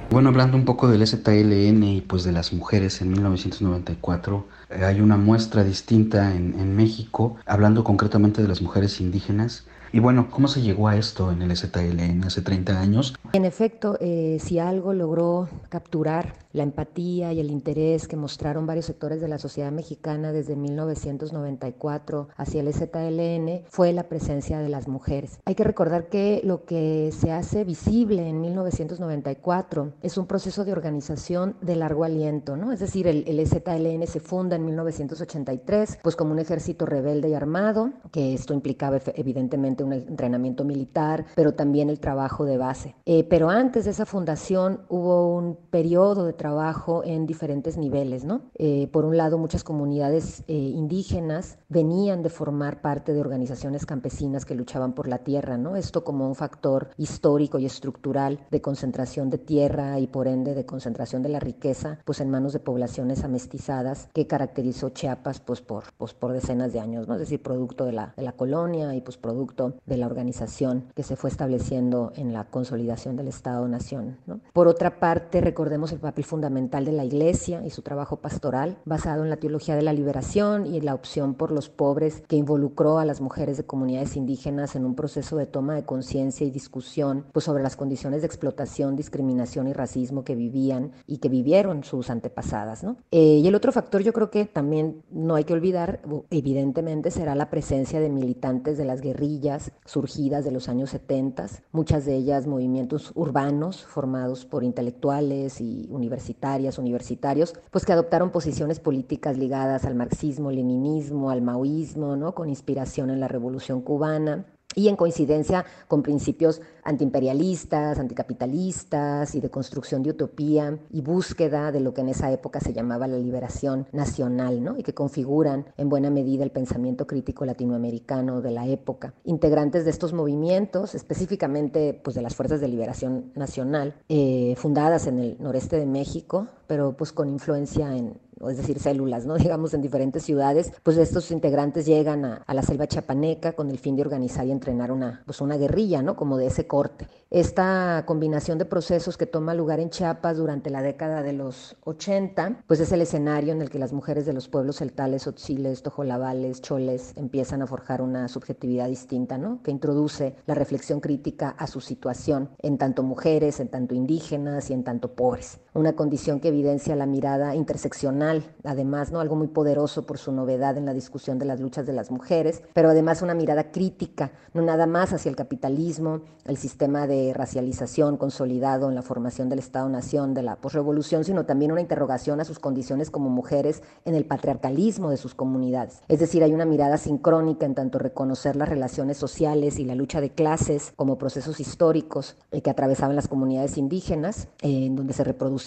Bueno, 0.08 0.28
hablando 0.28 0.56
un 0.56 0.64
poco 0.64 0.86
del 0.86 1.04
ZLN 1.04 1.82
y 1.82 2.00
pues 2.00 2.22
de 2.22 2.30
las 2.30 2.52
mujeres 2.52 3.00
en 3.00 3.10
1994, 3.10 4.46
eh, 4.70 4.84
hay 4.84 5.00
una 5.00 5.16
muestra 5.16 5.64
distinta 5.64 6.32
en, 6.36 6.54
en 6.60 6.76
México, 6.76 7.36
hablando 7.44 7.82
concretamente 7.82 8.40
de 8.40 8.46
las 8.46 8.62
mujeres 8.62 9.00
indígenas 9.00 9.64
y 9.92 10.00
bueno, 10.00 10.28
¿cómo 10.30 10.48
se 10.48 10.62
llegó 10.62 10.88
a 10.88 10.96
esto 10.96 11.30
en 11.30 11.42
el 11.42 11.56
ZLN 11.56 12.24
hace 12.24 12.42
30 12.42 12.80
años? 12.80 13.14
En 13.32 13.44
efecto, 13.44 13.96
eh, 14.00 14.38
si 14.40 14.58
algo 14.58 14.92
logró 14.92 15.48
capturar 15.68 16.34
la 16.52 16.62
empatía 16.62 17.32
y 17.32 17.40
el 17.40 17.50
interés 17.50 18.08
que 18.08 18.16
mostraron 18.16 18.66
varios 18.66 18.86
sectores 18.86 19.20
de 19.20 19.28
la 19.28 19.38
sociedad 19.38 19.70
mexicana 19.70 20.32
desde 20.32 20.56
1994 20.56 22.28
hacia 22.36 22.60
el 22.62 22.72
ZLN 22.72 23.64
fue 23.68 23.92
la 23.92 24.04
presencia 24.04 24.58
de 24.58 24.68
las 24.68 24.88
mujeres. 24.88 25.38
Hay 25.44 25.54
que 25.54 25.64
recordar 25.64 26.08
que 26.08 26.40
lo 26.44 26.64
que 26.64 27.10
se 27.12 27.30
hace 27.30 27.64
visible 27.64 28.28
en 28.28 28.40
1994 28.40 29.92
es 30.02 30.16
un 30.16 30.26
proceso 30.26 30.64
de 30.64 30.72
organización 30.72 31.56
de 31.60 31.76
largo 31.76 32.04
aliento, 32.04 32.56
¿no? 32.56 32.72
Es 32.72 32.80
decir, 32.80 33.06
el, 33.06 33.25
el 33.26 33.46
ZLN 33.46 34.06
se 34.06 34.20
funda 34.20 34.56
en 34.56 34.64
1983 34.64 35.99
pues 36.02 36.16
como 36.16 36.32
un 36.32 36.38
ejército 36.38 36.86
rebelde 36.86 37.28
y 37.28 37.34
armado, 37.34 37.92
que 38.10 38.32
esto 38.32 38.54
implicaba 38.54 38.99
evidentemente 39.14 39.75
un 39.84 39.93
entrenamiento 39.93 40.65
militar, 40.65 41.26
pero 41.34 41.54
también 41.54 41.91
el 41.91 42.00
trabajo 42.00 42.45
de 42.45 42.58
base. 42.58 42.95
Eh, 43.04 43.25
pero 43.25 43.50
antes 43.50 43.84
de 43.84 43.91
esa 43.91 44.06
fundación 44.06 44.80
hubo 44.89 45.34
un 45.36 45.56
periodo 45.71 46.25
de 46.25 46.32
trabajo 46.32 47.02
en 47.04 47.26
diferentes 47.26 47.76
niveles, 47.76 48.25
¿no? 48.25 48.43
Eh, 48.54 48.89
por 48.93 49.04
un 49.04 49.17
lado, 49.17 49.39
muchas 49.39 49.65
comunidades 49.65 50.45
eh, 50.49 50.54
indígenas 50.54 51.58
venían 51.69 52.23
de 52.23 52.30
formar 52.30 52.80
parte 52.80 53.12
de 53.12 53.21
organizaciones 53.21 53.86
campesinas 53.86 54.45
que 54.45 54.54
luchaban 54.54 54.93
por 54.93 55.08
la 55.08 55.19
tierra, 55.19 55.56
¿no? 55.58 55.76
Esto 55.76 56.04
como 56.04 56.28
un 56.28 56.34
factor 56.34 56.91
histórico 56.97 57.58
y 57.58 57.67
estructural 57.67 58.41
de 58.50 58.60
concentración 58.60 59.30
de 59.30 59.39
tierra 59.39 59.99
y 59.99 60.06
por 60.06 60.28
ende 60.28 60.54
de 60.54 60.67
concentración 60.67 61.23
de 61.23 61.28
la 61.28 61.41
riqueza, 61.41 61.99
pues 62.04 62.21
en 62.21 62.30
manos 62.30 62.52
de 62.52 62.60
poblaciones 62.60 63.25
amestizadas 63.25 64.08
que 64.12 64.26
caracterizó 64.26 64.91
Chiapas, 64.91 65.41
pues 65.41 65.60
por, 65.60 65.84
pues 65.97 66.15
por 66.15 66.32
decenas 66.32 66.73
de 66.73 66.80
años, 66.80 67.08
¿no? 67.08 67.15
Es 67.15 67.21
decir, 67.21 67.43
producto 67.43 67.84
de 67.84 67.93
la, 67.93 68.15
de 68.17 68.23
la 68.23 68.32
colonia 68.32 68.95
y 68.95 69.00
pues 69.00 69.17
producto 69.17 69.65
de 69.86 69.96
la 69.96 70.06
organización 70.06 70.84
que 70.94 71.02
se 71.02 71.16
fue 71.16 71.30
estableciendo 71.30 72.12
en 72.16 72.32
la 72.32 72.44
consolidación 72.44 73.16
del 73.16 73.28
Estado-Nación, 73.28 74.18
¿no? 74.26 74.40
Por 74.52 74.68
otra 74.68 74.98
parte, 74.98 75.40
recordemos 75.40 75.92
el 75.92 75.98
papel 75.98 76.24
fundamental 76.24 76.84
de 76.84 76.92
la 76.92 77.04
Iglesia 77.04 77.62
y 77.64 77.70
su 77.70 77.82
trabajo 77.82 78.16
pastoral, 78.16 78.78
basado 78.84 79.24
en 79.24 79.30
la 79.30 79.36
teología 79.36 79.76
de 79.76 79.82
la 79.82 79.92
liberación 79.92 80.66
y 80.66 80.78
en 80.78 80.84
la 80.84 80.94
opción 80.94 81.34
por 81.34 81.50
los 81.50 81.68
pobres 81.68 82.22
que 82.28 82.36
involucró 82.36 82.98
a 82.98 83.04
las 83.04 83.20
mujeres 83.20 83.56
de 83.56 83.64
comunidades 83.64 84.16
indígenas 84.16 84.76
en 84.76 84.84
un 84.84 84.94
proceso 84.94 85.36
de 85.36 85.46
toma 85.46 85.74
de 85.74 85.84
conciencia 85.84 86.46
y 86.46 86.50
discusión 86.50 87.26
pues, 87.32 87.44
sobre 87.44 87.62
las 87.62 87.76
condiciones 87.76 88.22
de 88.22 88.26
explotación, 88.26 88.96
discriminación 88.96 89.68
y 89.68 89.72
racismo 89.72 90.24
que 90.24 90.34
vivían 90.34 90.92
y 91.06 91.18
que 91.18 91.28
vivieron 91.28 91.84
sus 91.84 92.10
antepasadas. 92.10 92.82
¿no? 92.84 92.96
Eh, 93.10 93.40
y 93.42 93.46
el 93.46 93.54
otro 93.54 93.72
factor 93.72 94.02
yo 94.02 94.12
creo 94.12 94.30
que 94.30 94.46
también 94.46 95.02
no 95.10 95.34
hay 95.34 95.44
que 95.44 95.52
olvidar, 95.52 96.00
evidentemente, 96.30 97.10
será 97.10 97.34
la 97.34 97.50
presencia 97.50 98.00
de 98.00 98.08
militantes 98.08 98.78
de 98.78 98.84
las 98.84 99.00
guerrillas 99.00 99.55
surgidas 99.84 100.45
de 100.45 100.50
los 100.50 100.69
años 100.69 100.90
70, 100.90 101.47
muchas 101.73 102.04
de 102.04 102.14
ellas 102.14 102.47
movimientos 102.47 103.12
urbanos 103.14 103.84
formados 103.84 104.45
por 104.45 104.64
intelectuales 104.64 105.60
y 105.60 105.88
universitarias, 105.90 106.78
universitarios, 106.78 107.54
pues 107.71 107.84
que 107.84 107.92
adoptaron 107.92 108.30
posiciones 108.30 108.80
políticas 108.80 109.36
ligadas 109.36 109.84
al 109.84 109.95
marxismo, 109.95 110.50
leninismo, 110.50 111.30
al 111.30 111.42
maoísmo, 111.42 112.16
¿no? 112.16 112.34
con 112.34 112.49
inspiración 112.49 113.10
en 113.10 113.21
la 113.21 113.28
Revolución 113.28 113.80
cubana 113.80 114.47
y 114.76 114.89
en 114.89 114.95
coincidencia 114.95 115.65
con 115.89 116.02
principios 116.02 116.60
antiimperialistas, 116.84 117.99
anticapitalistas 117.99 119.34
y 119.34 119.41
de 119.41 119.50
construcción 119.50 120.02
de 120.02 120.10
utopía 120.10 120.78
y 120.93 121.00
búsqueda 121.00 121.73
de 121.73 121.80
lo 121.80 121.95
que 121.95 122.02
en 122.02 122.10
esa 122.10 122.30
época 122.30 122.60
se 122.60 122.73
llamaba 122.73 123.08
la 123.08 123.17
liberación 123.17 123.89
nacional, 123.91 124.62
¿no? 124.62 124.78
y 124.78 124.82
que 124.82 124.95
configuran 124.95 125.67
en 125.78 125.89
buena 125.89 126.10
medida 126.10 126.45
el 126.45 126.50
pensamiento 126.50 127.06
crítico 127.06 127.45
latinoamericano 127.45 128.43
de 128.43 128.50
la 128.50 128.67
época. 128.69 129.15
Integrantes 129.25 129.84
de 129.84 129.91
estos 129.91 130.12
movimientos, 130.12 130.95
específicamente 130.95 131.99
pues, 132.04 132.15
de 132.15 132.23
las 132.23 132.36
Fuerzas 132.36 132.60
de 132.60 132.69
Liberación 132.69 133.32
Nacional, 133.34 133.95
eh, 134.10 134.54
fundadas 134.58 135.06
en 135.06 135.19
el 135.19 135.36
noreste 135.41 135.78
de 135.78 135.86
México, 135.86 136.49
pero 136.67 136.93
pues 136.97 137.12
con 137.12 137.30
influencia 137.30 137.97
en, 137.97 138.19
es 138.49 138.56
decir, 138.58 138.78
células, 138.78 139.26
¿no? 139.26 139.36
digamos, 139.46 139.75
en 139.75 139.82
diferentes 139.82 140.22
ciudades, 140.22 140.72
pues 140.82 140.96
estos 140.99 141.30
integrantes 141.30 141.86
llegan 141.86 142.25
a, 142.25 142.44
la 142.54 142.62
selva 142.62 142.86
chapaneca 142.86 143.52
con 143.52 143.70
el 143.70 143.78
fin 143.78 143.96
de 143.96 144.02
organizar 144.02 144.46
y 144.46 144.50
entrenar 144.50 144.90
una, 144.92 145.22
pues 145.26 145.40
una 145.40 145.56
guerrilla, 145.56 146.02
¿no? 146.02 146.16
como 146.16 146.36
de 146.36 146.46
ese 146.46 146.66
corte. 146.66 147.06
Esta 147.30 148.04
combinación 148.06 148.56
de 148.56 148.64
procesos 148.64 149.16
que 149.16 149.26
toma 149.26 149.52
lugar 149.52 149.80
en 149.80 149.90
Chiapas 149.90 150.36
durante 150.38 150.70
la 150.70 150.80
década 150.80 151.22
de 151.22 151.32
los 151.32 151.76
80, 151.84 152.62
pues 152.66 152.80
es 152.80 152.92
el 152.92 153.02
escenario 153.02 153.52
en 153.52 153.60
el 153.60 153.68
que 153.68 153.78
las 153.78 153.92
mujeres 153.92 154.26
de 154.26 154.32
los 154.32 154.49
pueblos 154.49 154.76
celtales, 154.76 155.26
otziles, 155.26 155.82
tojolabales, 155.82 156.62
choles, 156.62 157.12
empiezan 157.16 157.62
a 157.62 157.66
forjar 157.66 158.00
una 158.00 158.28
subjetividad 158.28 158.88
distinta, 158.88 159.38
¿no? 159.38 159.60
que 159.62 159.70
introduce 159.70 160.36
la 160.46 160.54
reflexión 160.54 161.00
crítica 161.00 161.50
a 161.50 161.66
su 161.66 161.80
situación, 161.80 162.50
en 162.58 162.78
tanto 162.78 163.02
mujeres, 163.02 163.60
en 163.60 163.68
tanto 163.68 163.94
indígenas 163.94 164.70
y 164.70 164.72
en 164.72 164.84
tanto 164.84 165.12
pobres. 165.14 165.58
Una 165.76 165.95
condición 165.95 166.41
que 166.41 166.49
evidencia 166.49 166.97
la 166.97 167.06
mirada 167.06 167.54
interseccional, 167.54 168.43
además, 168.65 169.12
¿no? 169.12 169.21
Algo 169.21 169.36
muy 169.36 169.49
poderoso 169.49 170.06
por 170.06 170.19
su 170.19 170.32
novedad 170.32 170.78
en 170.78 170.86
la 170.86 170.95
discusión 170.95 171.39
de 171.39 171.45
las 171.45 171.60
luchas 171.60 171.86
de 171.86 171.93
las 171.93 172.10
mujeres, 172.10 172.62
pero 172.73 172.89
además 172.89 173.23
una 173.23 173.34
mirada 173.34 173.71
crítica, 173.71 174.32
no 174.54 174.62
nada 174.62 174.86
más 174.86 175.12
hacia 175.12 175.28
el 175.28 175.36
capitalismo, 175.36 176.23
el 176.47 176.56
sistema 176.56 177.06
de 177.06 177.32
racialización 177.34 178.17
consolidado 178.17 178.89
en 178.89 178.95
la 178.95 179.02
formación 179.02 179.49
del 179.49 179.58
Estado-Nación 179.58 180.32
de 180.32 180.43
la 180.43 180.56
posrevolución, 180.56 181.25
sino 181.25 181.45
también 181.45 181.73
una 181.73 181.80
interrogación 181.80 182.41
a 182.41 182.45
sus 182.45 182.58
condiciones 182.58 183.10
como 183.10 183.28
mujeres 183.28 183.82
en 184.04 184.15
el 184.15 184.25
patriarcalismo 184.25 185.10
de 185.10 185.17
sus 185.19 185.34
comunidades. 185.34 186.00
Es 186.08 186.21
decir, 186.21 186.43
hay 186.43 186.54
una 186.54 186.65
mirada 186.65 186.97
sincrónica 186.97 187.67
en 187.67 187.75
tanto 187.75 187.99
reconocer 187.99 188.56
las 188.56 188.69
relaciones 188.69 189.19
sociales 189.19 189.78
y 189.78 189.84
la 189.84 189.95
lucha 189.95 190.21
de 190.21 190.30
clases 190.30 190.93
como 190.97 191.19
procesos 191.19 191.60
históricos 191.60 192.36
eh, 192.50 192.62
que 192.62 192.71
atravesaban 192.71 193.17
las 193.17 193.28
comunidades 193.28 193.76
indígenas, 193.76 194.49
eh, 194.62 194.86
en 194.86 194.97
donde 194.97 195.12
se 195.12 195.25
reproducían 195.25 195.65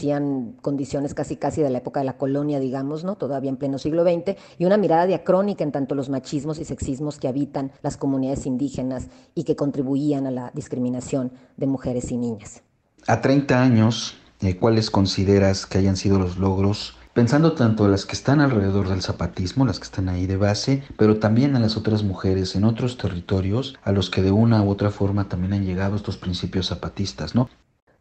condiciones 0.62 1.13
casi 1.13 1.35
casi 1.35 1.62
de 1.62 1.69
la 1.69 1.79
época 1.79 1.99
de 1.99 2.05
la 2.05 2.17
colonia, 2.17 2.59
digamos, 2.59 3.03
¿no? 3.03 3.15
todavía 3.15 3.49
en 3.49 3.57
pleno 3.57 3.77
siglo 3.77 4.03
XX, 4.03 4.35
y 4.57 4.65
una 4.65 4.77
mirada 4.77 5.05
diacrónica 5.05 5.63
en 5.63 5.71
tanto 5.71 5.95
los 5.95 6.09
machismos 6.09 6.59
y 6.59 6.65
sexismos 6.65 7.19
que 7.19 7.27
habitan 7.27 7.71
las 7.81 7.97
comunidades 7.97 8.45
indígenas 8.45 9.07
y 9.35 9.43
que 9.43 9.55
contribuían 9.55 10.27
a 10.27 10.31
la 10.31 10.51
discriminación 10.53 11.31
de 11.57 11.67
mujeres 11.67 12.12
y 12.12 12.17
niñas. 12.17 12.63
A 13.07 13.21
30 13.21 13.62
años, 13.62 14.17
eh, 14.41 14.57
¿cuáles 14.57 14.89
consideras 14.89 15.65
que 15.65 15.77
hayan 15.77 15.97
sido 15.97 16.19
los 16.19 16.38
logros 16.38 16.95
pensando 17.13 17.53
tanto 17.53 17.85
a 17.85 17.89
las 17.89 18.05
que 18.05 18.13
están 18.13 18.39
alrededor 18.39 18.88
del 18.88 19.01
zapatismo, 19.01 19.65
las 19.65 19.79
que 19.79 19.83
están 19.83 20.07
ahí 20.07 20.25
de 20.25 20.38
base, 20.38 20.83
pero 20.97 21.19
también 21.19 21.55
a 21.55 21.59
las 21.59 21.75
otras 21.75 22.03
mujeres 22.03 22.55
en 22.55 22.63
otros 22.63 22.97
territorios 22.97 23.75
a 23.83 23.91
los 23.91 24.09
que 24.09 24.21
de 24.21 24.31
una 24.31 24.63
u 24.63 24.69
otra 24.69 24.89
forma 24.91 25.27
también 25.27 25.51
han 25.51 25.65
llegado 25.65 25.97
estos 25.97 26.17
principios 26.17 26.67
zapatistas, 26.67 27.35
¿no? 27.35 27.49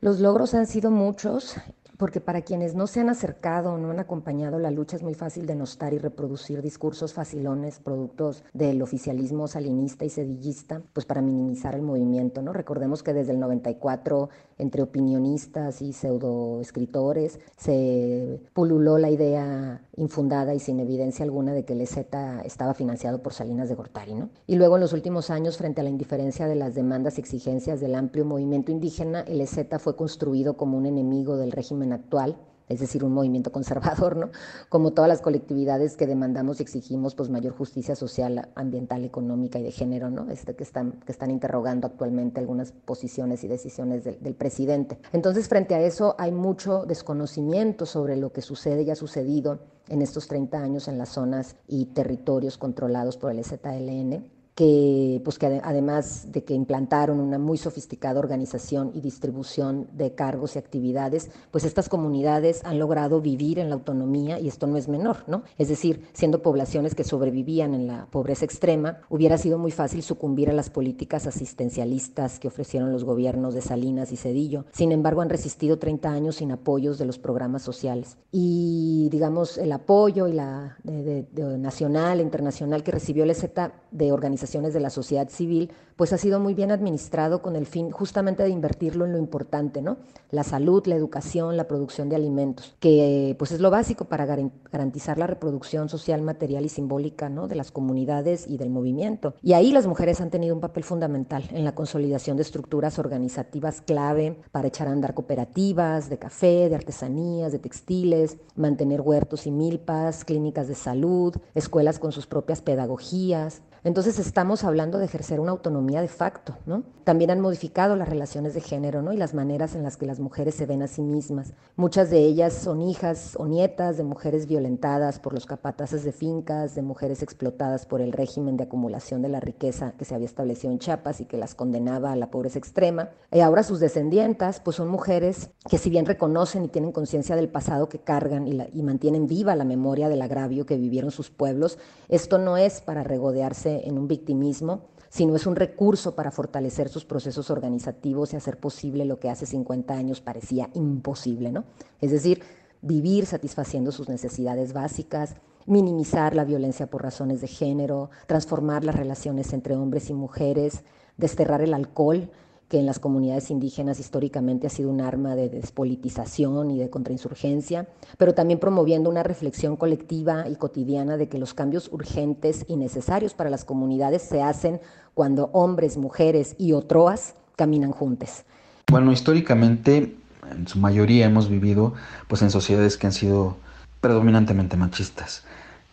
Los 0.01 0.21
logros 0.21 0.55
han 0.55 0.69
sido 0.69 0.93
muchos 0.93 1.57
porque 1.99 2.21
para 2.21 2.43
quienes 2.43 2.75
no 2.75 2.87
se 2.87 3.01
han 3.01 3.11
acercado 3.11 3.77
no 3.77 3.91
han 3.91 3.99
acompañado 3.99 4.59
la 4.59 4.71
lucha 4.71 4.97
es 4.97 5.03
muy 5.03 5.15
fácil 5.15 5.47
denostar 5.47 5.93
y 5.93 5.99
reproducir 5.99 6.63
discursos 6.63 7.13
facilones, 7.13 7.81
productos 7.81 8.45
del 8.55 8.81
oficialismo 8.81 9.49
salinista 9.49 10.05
y 10.05 10.11
sedillista, 10.11 10.81
pues 10.93 11.05
para 11.05 11.21
minimizar 11.21 11.75
el 11.75 11.83
movimiento, 11.83 12.41
¿no? 12.41 12.53
Recordemos 12.53 13.03
que 13.03 13.13
desde 13.13 13.33
el 13.33 13.41
94, 13.41 14.31
entre 14.59 14.83
opinionistas 14.83 15.83
y 15.83 15.93
pseudoescritores, 15.93 17.41
se 17.57 18.41
pululó 18.55 18.99
la 18.99 19.11
idea 19.11 19.83
infundada 19.97 20.55
y 20.55 20.61
sin 20.61 20.81
evidencia 20.81 21.25
alguna 21.25 21.53
de 21.53 21.65
que 21.65 21.73
el 21.73 21.81
EZ 21.81 21.99
estaba 22.45 22.75
financiado 22.75 23.23
por 23.23 23.33
Salinas 23.33 23.69
de 23.69 23.75
Gortari, 23.75 24.15
¿no? 24.15 24.31
Y 24.47 24.55
luego 24.57 24.77
en 24.77 24.83
los 24.83 24.93
últimos 24.93 25.31
años, 25.31 25.59
frente 25.59 25.81
a 25.81 25.85
la 25.85 25.91
indiferencia 25.91 26.47
de 26.47 26.55
las 26.55 26.75
demandas 26.75 27.19
y 27.19 27.21
exigencias 27.21 27.81
del 27.81 27.97
amplio 27.97 28.25
movimiento 28.25 28.71
indígena, 28.71 29.23
el 29.23 29.41
EZ 29.41 29.67
fue 29.81 29.97
construido 29.97 30.57
como 30.57 30.79
un 30.79 30.87
enemigo 30.87 31.37
del 31.37 31.51
régimen 31.51 31.88
actual, 31.93 32.39
es 32.69 32.81
decir, 32.81 33.05
un 33.05 33.13
movimiento 33.13 33.51
conservador, 33.53 34.17
¿no? 34.17 34.31
Como 34.69 34.93
todas 34.93 35.09
las 35.09 35.21
colectividades 35.21 35.97
que 35.97 36.07
demandamos 36.07 36.61
y 36.61 36.63
exigimos 36.63 37.15
pues 37.15 37.31
mayor 37.31 37.55
justicia 37.55 37.97
social, 37.97 38.49
ambiental, 38.55 39.05
económica 39.05 39.59
y 39.59 39.63
de 39.63 39.71
género, 39.71 40.11
¿no? 40.11 40.31
Este, 40.31 40.55
que, 40.55 40.65
están, 40.65 40.93
que 41.05 41.13
están 41.13 41.31
interrogando 41.31 41.87
actualmente 41.87 42.41
algunas 42.41 42.73
posiciones 42.73 43.45
y 43.45 43.49
decisiones 43.49 44.05
del, 44.05 44.23
del 44.23 44.35
presidente. 44.35 44.99
Entonces, 45.13 45.49
frente 45.49 45.75
a 45.75 45.81
eso 45.81 46.15
hay 46.19 46.33
mucho 46.33 46.85
desconocimiento 46.85 47.87
sobre 47.87 48.17
lo 48.17 48.33
que 48.33 48.43
sucede 48.43 48.83
y 48.83 48.91
ha 48.91 48.97
sucedido 48.97 49.61
en 49.89 50.03
estos 50.03 50.29
30 50.29 50.59
años 50.59 50.89
en 50.89 50.99
las 50.99 51.09
zonas 51.09 51.57
y 51.67 51.87
territorios 51.87 52.59
controlados 52.59 53.17
por 53.17 53.33
el 53.33 53.43
ZLN 53.43 54.38
que, 54.59 55.21
pues 55.23 55.39
que 55.39 55.61
además 55.63 56.33
de 56.33 56.43
que 56.43 56.53
implantaron 56.53 57.21
una 57.21 57.39
muy 57.39 57.59
sofisticada 57.59 58.19
organización 58.19 58.91
y 58.93 59.01
distribución 59.01 59.87
de 59.93 60.17
cargos 60.17 60.57
y 60.57 60.59
actividades, 60.59 61.31
pues 61.53 61.63
estas 61.63 61.89
comunidades 61.89 62.63
han 62.65 62.81
logrado 62.81 63.21
vivir 63.21 63.61
en 63.61 63.69
la 63.69 63.77
autonomía 63.77 64.41
y 64.41 64.49
esto 64.49 64.67
no 64.67 64.77
es 64.77 64.89
menor, 64.89 65.19
¿no? 65.29 65.45
Es 65.59 65.69
decir, 65.69 66.09
siendo 66.13 66.43
poblaciones 66.43 66.97
que 66.97 67.05
sobrevivían 67.05 67.73
en 67.73 67.87
la 67.87 68.07
pobreza 68.07 68.47
extrema, 68.47 68.99
hubiera 69.09 69.39
sido 69.39 69.59
muy 69.59 69.71
fácil 69.71 70.03
sucumbir 70.03 70.51
a 70.51 70.55
las 70.55 70.71
políticas 70.71 71.29
asistencialistas 71.29 72.41
que 72.41 72.49
ofrecieron 72.49 72.91
los 72.91 73.05
gobiernos 73.05 73.55
de 73.55 73.61
Salinas 73.61 74.11
y 74.11 74.17
Cedillo. 74.17 74.65
Sin 74.73 74.91
embargo, 74.91 75.21
han 75.21 75.31
resistido 75.31 75.79
30 75.79 76.11
años 76.11 76.35
sin 76.35 76.51
apoyos 76.51 76.99
de 76.99 77.05
los 77.05 77.21
programas 77.21 77.63
sociales. 77.63 78.17
Y, 78.33 79.09
digamos, 79.13 79.57
el 79.57 79.71
apoyo 79.71 80.27
y 80.27 80.33
la 80.33 80.79
de, 80.83 81.29
nacional 81.59 82.19
e 82.19 82.25
internacional 82.25 82.83
que 82.83 82.91
recibió 82.91 83.23
el 83.23 83.31
EZ 83.31 83.45
de 83.93 84.11
organizaciones 84.11 84.48
de 84.73 84.81
la 84.81 84.91
sociedad 84.91 85.29
civil, 85.29 85.71
pues 85.99 86.13
ha 86.13 86.17
sido 86.17 86.39
muy 86.39 86.55
bien 86.55 86.71
administrado 86.71 87.43
con 87.43 87.57
el 87.57 87.67
fin 87.67 87.91
justamente 87.91 88.45
de 88.45 88.51
invertirlo 88.51 89.05
en 89.05 89.11
lo 89.11 89.19
importante, 89.19 89.83
¿no? 89.83 89.97
La 90.31 90.45
salud, 90.45 90.87
la 90.87 90.95
educación, 90.95 91.57
la 91.57 91.67
producción 91.67 92.09
de 92.09 92.15
alimentos, 92.15 92.77
que 92.79 93.35
pues 93.37 93.51
es 93.51 93.59
lo 93.59 93.69
básico 93.71 94.05
para 94.05 94.25
garantizar 94.25 95.19
la 95.19 95.27
reproducción 95.27 95.89
social, 95.89 96.23
material 96.23 96.65
y 96.65 96.69
simbólica, 96.69 97.29
¿no? 97.29 97.49
De 97.49 97.57
las 97.57 97.73
comunidades 97.73 98.47
y 98.47 98.59
del 98.59 98.71
movimiento. 98.71 99.35
Y 99.43 99.55
ahí 99.55 99.73
las 99.73 99.89
mujeres 99.89 100.21
han 100.21 100.31
tenido 100.31 100.55
un 100.55 100.61
papel 100.61 100.85
fundamental 100.85 101.43
en 101.51 101.65
la 101.65 101.75
consolidación 101.75 102.37
de 102.37 102.45
estructuras 102.45 103.01
organizativas 103.01 103.81
clave 103.81 104.39
para 104.53 104.69
echar 104.69 104.87
a 104.87 104.93
andar 104.93 105.15
cooperativas 105.15 106.09
de 106.09 106.19
café, 106.19 106.69
de 106.69 106.77
artesanías, 106.77 107.51
de 107.51 107.59
textiles, 107.59 108.37
mantener 108.55 109.01
huertos 109.01 109.49
y 109.49 109.51
milpas, 109.51 110.25
clínicas 110.25 110.69
de 110.69 110.77
salud, 110.77 111.35
escuelas 111.57 111.99
con 111.99 112.13
sus 112.13 112.29
propias 112.29 112.63
pedagogías, 112.63 113.63
entonces 113.85 114.19
estamos 114.19 114.65
hablando 114.65 114.99
de 114.99 115.05
ejercer 115.07 115.41
una 115.41 115.53
autonomía 115.53 115.88
de 115.97 116.09
facto, 116.09 116.57
¿no? 116.67 116.85
También 117.05 117.31
han 117.31 117.41
modificado 117.41 117.97
las 117.97 118.09
relaciones 118.09 118.53
de 118.55 118.61
género, 118.61 119.01
¿no? 119.01 119.13
Y 119.13 119.17
las 119.17 119.33
maneras 119.33 119.75
en 119.75 119.83
las 119.83 119.97
que 119.97 120.07
las 120.07 120.21
mujeres 120.21 120.55
se 120.55 120.67
ven 120.67 120.83
a 120.83 120.87
sí 120.87 121.03
mismas. 121.03 121.55
Muchas 121.75 122.11
de 122.11 122.19
ellas 122.19 122.53
son 122.53 122.83
hijas 122.83 123.35
o 123.39 123.47
nietas 123.47 123.97
de 123.97 124.05
mujeres 124.05 124.47
violentadas 124.47 125.19
por 125.19 125.33
los 125.33 125.47
capataces 125.47 126.05
de 126.05 126.13
fincas, 126.13 126.75
de 126.75 126.83
mujeres 126.83 127.23
explotadas 127.23 127.87
por 127.87 128.01
el 128.01 128.13
régimen 128.13 128.57
de 128.57 128.65
acumulación 128.65 129.23
de 129.23 129.29
la 129.29 129.41
riqueza 129.41 129.95
que 129.99 130.05
se 130.05 130.15
había 130.15 130.27
establecido 130.27 130.73
en 130.73 130.79
Chiapas 130.79 131.21
y 131.21 131.25
que 131.25 131.39
las 131.39 131.55
condenaba 131.55 132.13
a 132.13 132.17
la 132.17 132.31
pobreza 132.31 132.59
extrema. 132.59 133.11
Y 133.33 133.41
ahora 133.41 133.63
sus 133.63 133.81
descendientas, 133.81 134.61
pues 134.61 134.77
son 134.77 134.89
mujeres 134.89 135.51
que 135.69 135.79
si 135.79 135.89
bien 135.91 136.05
reconocen 136.05 136.65
y 136.65 136.69
tienen 136.69 136.93
conciencia 136.93 137.37
del 137.37 137.49
pasado 137.49 137.89
que 137.89 138.01
cargan 138.01 138.47
y 138.47 138.83
mantienen 138.83 139.27
viva 139.27 139.57
la 139.57 139.65
memoria 139.65 140.09
del 140.09 140.23
agravio 140.23 140.67
que 140.67 140.77
vivieron 140.77 141.11
sus 141.11 141.31
pueblos, 141.31 141.79
esto 142.09 142.39
no 142.39 142.57
es 142.57 142.81
para 142.81 143.03
regodearse 143.03 143.83
en 143.87 143.99
un 143.99 144.09
victimismo, 144.09 144.83
sino 145.09 145.37
es 145.37 145.47
un 145.47 145.57
recurso 145.57 146.15
para 146.15 146.31
fortalecer 146.31 146.89
sus 146.89 147.05
procesos 147.05 147.51
organizativos 147.51 148.33
y 148.33 148.37
hacer 148.37 148.59
posible 148.59 149.05
lo 149.05 149.19
que 149.19 149.31
hace 149.31 149.47
50 149.47 149.95
años 149.95 150.21
parecía 150.21 150.71
imposible, 150.75 151.53
¿no? 151.53 151.65
Es 152.01 152.11
decir, 152.11 152.43
vivir 152.83 153.27
satisfaciendo 153.27 153.93
sus 153.93 154.09
necesidades 154.09 154.73
básicas, 154.73 155.35
minimizar 155.67 156.35
la 156.35 156.45
violencia 156.45 156.89
por 156.89 157.03
razones 157.03 157.41
de 157.41 157.49
género, 157.49 158.11
transformar 158.27 158.85
las 158.85 158.95
relaciones 158.95 159.53
entre 159.53 159.77
hombres 159.77 160.11
y 160.11 160.15
mujeres, 160.15 160.83
desterrar 161.17 161.61
el 161.61 161.75
alcohol 161.75 162.31
que 162.69 162.79
en 162.79 162.87
las 162.87 162.99
comunidades 162.99 163.51
indígenas 163.51 163.99
históricamente 163.99 164.67
ha 164.67 164.71
sido 164.71 164.91
un 164.91 165.01
arma 165.01 165.35
de 165.37 165.49
despolitización 165.49 166.71
y 166.71 166.79
de 166.79 166.91
contrainsurgencia, 166.91 167.89
pero 168.19 168.35
también 168.35 168.61
promoviendo 168.61 169.09
una 169.09 169.23
reflexión 169.23 169.77
colectiva 169.77 170.49
y 170.49 170.57
cotidiana 170.57 171.17
de 171.17 171.29
que 171.29 171.39
los 171.39 171.55
cambios 171.55 171.91
urgentes 171.93 172.65
y 172.69 172.77
necesarios 172.77 173.33
para 173.33 173.49
las 173.49 173.65
comunidades 173.65 174.23
se 174.23 174.43
hacen 174.43 174.81
cuando 175.15 175.49
hombres, 175.53 175.97
mujeres 175.97 176.55
y 176.59 176.73
otroas 176.73 177.35
caminan 177.57 177.91
juntos. 177.91 178.45
Bueno, 178.91 179.13
históricamente, 179.13 180.15
en 180.51 180.69
su 180.69 180.79
mayoría 180.79 181.27
hemos 181.27 181.49
vivido 181.49 181.95
pues 182.29 182.43
en 182.43 182.51
sociedades 182.51 182.97
que 182.97 183.07
han 183.07 183.13
sido 183.13 183.57
predominantemente 184.01 184.77
machistas. 184.77 185.43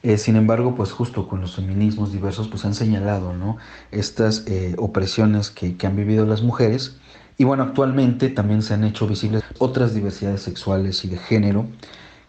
Eh, 0.05 0.19
sin 0.19 0.35
embargo, 0.35 0.75
pues 0.75 0.91
justo 0.91 1.27
con 1.27 1.41
los 1.41 1.55
feminismos 1.55 2.11
diversos, 2.11 2.47
pues 2.47 2.63
han 2.63 2.75
señalado 2.75 3.33
¿no? 3.33 3.57
estas 3.89 4.43
eh, 4.45 4.75
opresiones 4.77 5.49
que, 5.49 5.77
que 5.77 5.87
han 5.87 5.95
vivido 5.95 6.27
las 6.27 6.43
mujeres. 6.43 6.97
Y 7.39 7.43
bueno, 7.43 7.63
actualmente 7.63 8.29
también 8.29 8.61
se 8.61 8.75
han 8.75 8.83
hecho 8.83 9.07
visibles 9.07 9.41
otras 9.57 9.95
diversidades 9.95 10.43
sexuales 10.43 11.03
y 11.05 11.07
de 11.07 11.17
género 11.17 11.65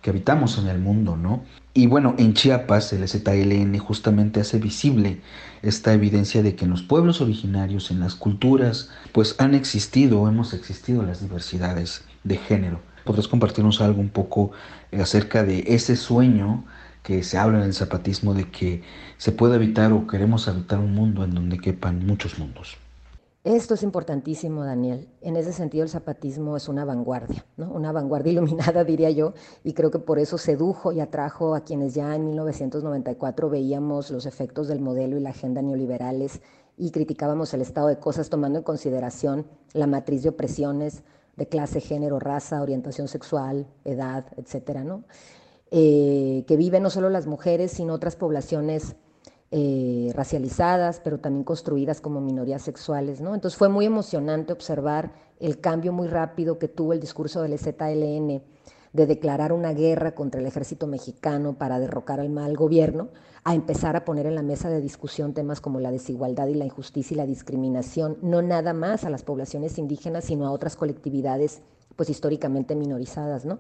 que 0.01 0.09
habitamos 0.09 0.57
en 0.57 0.69
el 0.69 0.79
mundo, 0.79 1.17
¿no? 1.17 1.43
Y 1.75 1.87
bueno, 1.87 2.15
en 2.17 2.33
Chiapas 2.33 2.95
el 2.95 3.07
ZLN 3.07 3.77
justamente 3.77 4.41
hace 4.41 4.59
visible 4.59 5.21
esta 5.61 5.93
evidencia 5.93 6.43
de 6.43 6.57
que 6.57 6.65
en 6.65 6.71
los 6.71 6.83
pueblos 6.83 7.21
originarios, 7.21 7.91
en 7.91 8.01
las 8.01 8.15
culturas, 8.15 8.89
pues 9.13 9.35
han 9.39 9.55
existido 9.55 10.23
o 10.23 10.29
hemos 10.29 10.55
existido 10.55 11.03
las 11.03 11.21
diversidades 11.21 12.05
de 12.25 12.39
género. 12.39 12.81
¿Podrás 13.05 13.29
compartirnos 13.29 13.83
algo 13.83 14.01
un 14.01 14.09
poco 14.09 14.53
acerca 14.99 15.45
de 15.45 15.65
ese 15.67 15.95
sueño 15.97 16.65
que 17.07 17.23
se 17.23 17.39
habla 17.39 17.59
en 17.59 17.65
el 17.67 17.73
zapatismo 17.73 18.35
de 18.35 18.51
que 18.51 18.83
se 19.17 19.31
puede 19.31 19.55
habitar 19.55 19.93
o 19.93 20.09
queremos 20.09 20.49
habitar 20.49 20.81
un 20.81 20.93
mundo 20.93 21.23
en 21.23 21.31
donde 21.31 21.57
quepan 21.57 22.05
muchos 22.05 22.37
mundos. 22.37 22.79
Esto 23.45 23.75
es 23.75 23.85
importantísimo, 23.85 24.65
Daniel. 24.65 25.07
En 25.21 25.37
ese 25.37 25.53
sentido, 25.53 25.85
el 25.85 25.89
zapatismo 25.89 26.57
es 26.57 26.69
una 26.69 26.85
vanguardia, 26.85 27.47
¿no? 27.57 27.71
una 27.71 27.93
vanguardia 27.93 28.33
iluminada, 28.33 28.83
diría 28.83 29.13
yo, 29.13 29.35
y 29.63 29.75
creo 29.75 29.93
que 29.93 30.01
por 30.01 30.19
eso 30.19 30.37
sedujo 30.37 30.91
y 30.91 30.99
atrajo 30.99 31.55
a 31.55 31.61
quienes 31.61 31.95
ya 31.95 32.13
en 32.17 32.27
1994 32.27 33.51
veíamos 33.51 34.11
los 34.11 34.27
efectos 34.27 34.67
del 34.67 34.81
modelo 34.81 35.17
y 35.17 35.21
la 35.21 35.31
agenda 35.31 35.63
neoliberales 35.63 36.41
y 36.77 36.91
criticábamos 36.91 37.55
el 37.55 37.61
estado 37.61 37.87
de 37.87 38.01
cosas 38.01 38.31
tomando 38.31 38.59
en 38.59 38.65
consideración 38.65 39.47
la 39.75 39.87
matriz 39.87 40.25
de 40.25 40.31
opresiones, 40.31 41.05
de 41.37 41.47
clase, 41.47 41.81
género, 41.81 42.19
raza, 42.19 42.61
orientación 42.63 43.07
sexual, 43.07 43.69
edad, 43.85 44.25
etcétera, 44.37 44.83
¿no? 44.83 45.05
Eh, 45.71 46.45
que 46.47 46.57
viven 46.57 46.85
no 46.85 46.91
solo 46.91 47.11
las 47.11 47.27
mujeres, 47.27 47.73
sino 47.73 47.95
otras 47.95 48.15
poblaciones 48.15 48.95
eh, 49.51 50.13
racializadas, 50.15 51.01
pero 51.01 51.19
también 51.19 51.45
construidas 51.45 52.01
como 52.01 52.21
minorías 52.21 52.63
sexuales, 52.63 53.21
¿no? 53.21 53.35
Entonces 53.35 53.59
fue 53.59 53.69
muy 53.69 53.85
emocionante 53.85 54.53
observar 54.53 55.13
el 55.41 55.61
cambio 55.61 55.93
muy 55.93 56.09
rápido 56.09 56.59
que 56.59 56.69
tuvo 56.69 56.93
el 56.93 57.01
discurso 57.01 57.43
del 57.43 57.59
ZLN 57.59 58.43
de 58.93 59.07
declarar 59.07 59.53
una 59.53 59.73
guerra 59.73 60.15
contra 60.15 60.41
el 60.41 60.47
ejército 60.47 60.87
mexicano 60.87 61.59
para 61.59 61.79
derrocar 61.79 62.19
al 62.19 62.31
mal 62.31 62.57
gobierno, 62.57 63.09
a 63.45 63.55
empezar 63.55 63.95
a 63.95 64.05
poner 64.05 64.27
en 64.27 64.35
la 64.35 64.43
mesa 64.43 64.71
de 64.71 64.81
discusión 64.81 65.35
temas 65.35 65.61
como 65.61 65.81
la 65.81 65.91
desigualdad 65.91 66.47
y 66.47 66.55
la 66.55 66.65
injusticia 66.65 67.15
y 67.15 67.19
la 67.19 67.27
discriminación, 67.27 68.19
no 68.23 68.41
nada 68.43 68.73
más 68.73 69.05
a 69.05 69.11
las 69.11 69.23
poblaciones 69.23 69.79
indígenas, 69.79 70.25
sino 70.25 70.47
a 70.47 70.51
otras 70.51 70.77
colectividades 70.77 71.63
pues 71.95 72.11
históricamente 72.11 72.75
minorizadas, 72.75 73.45
¿no? 73.45 73.59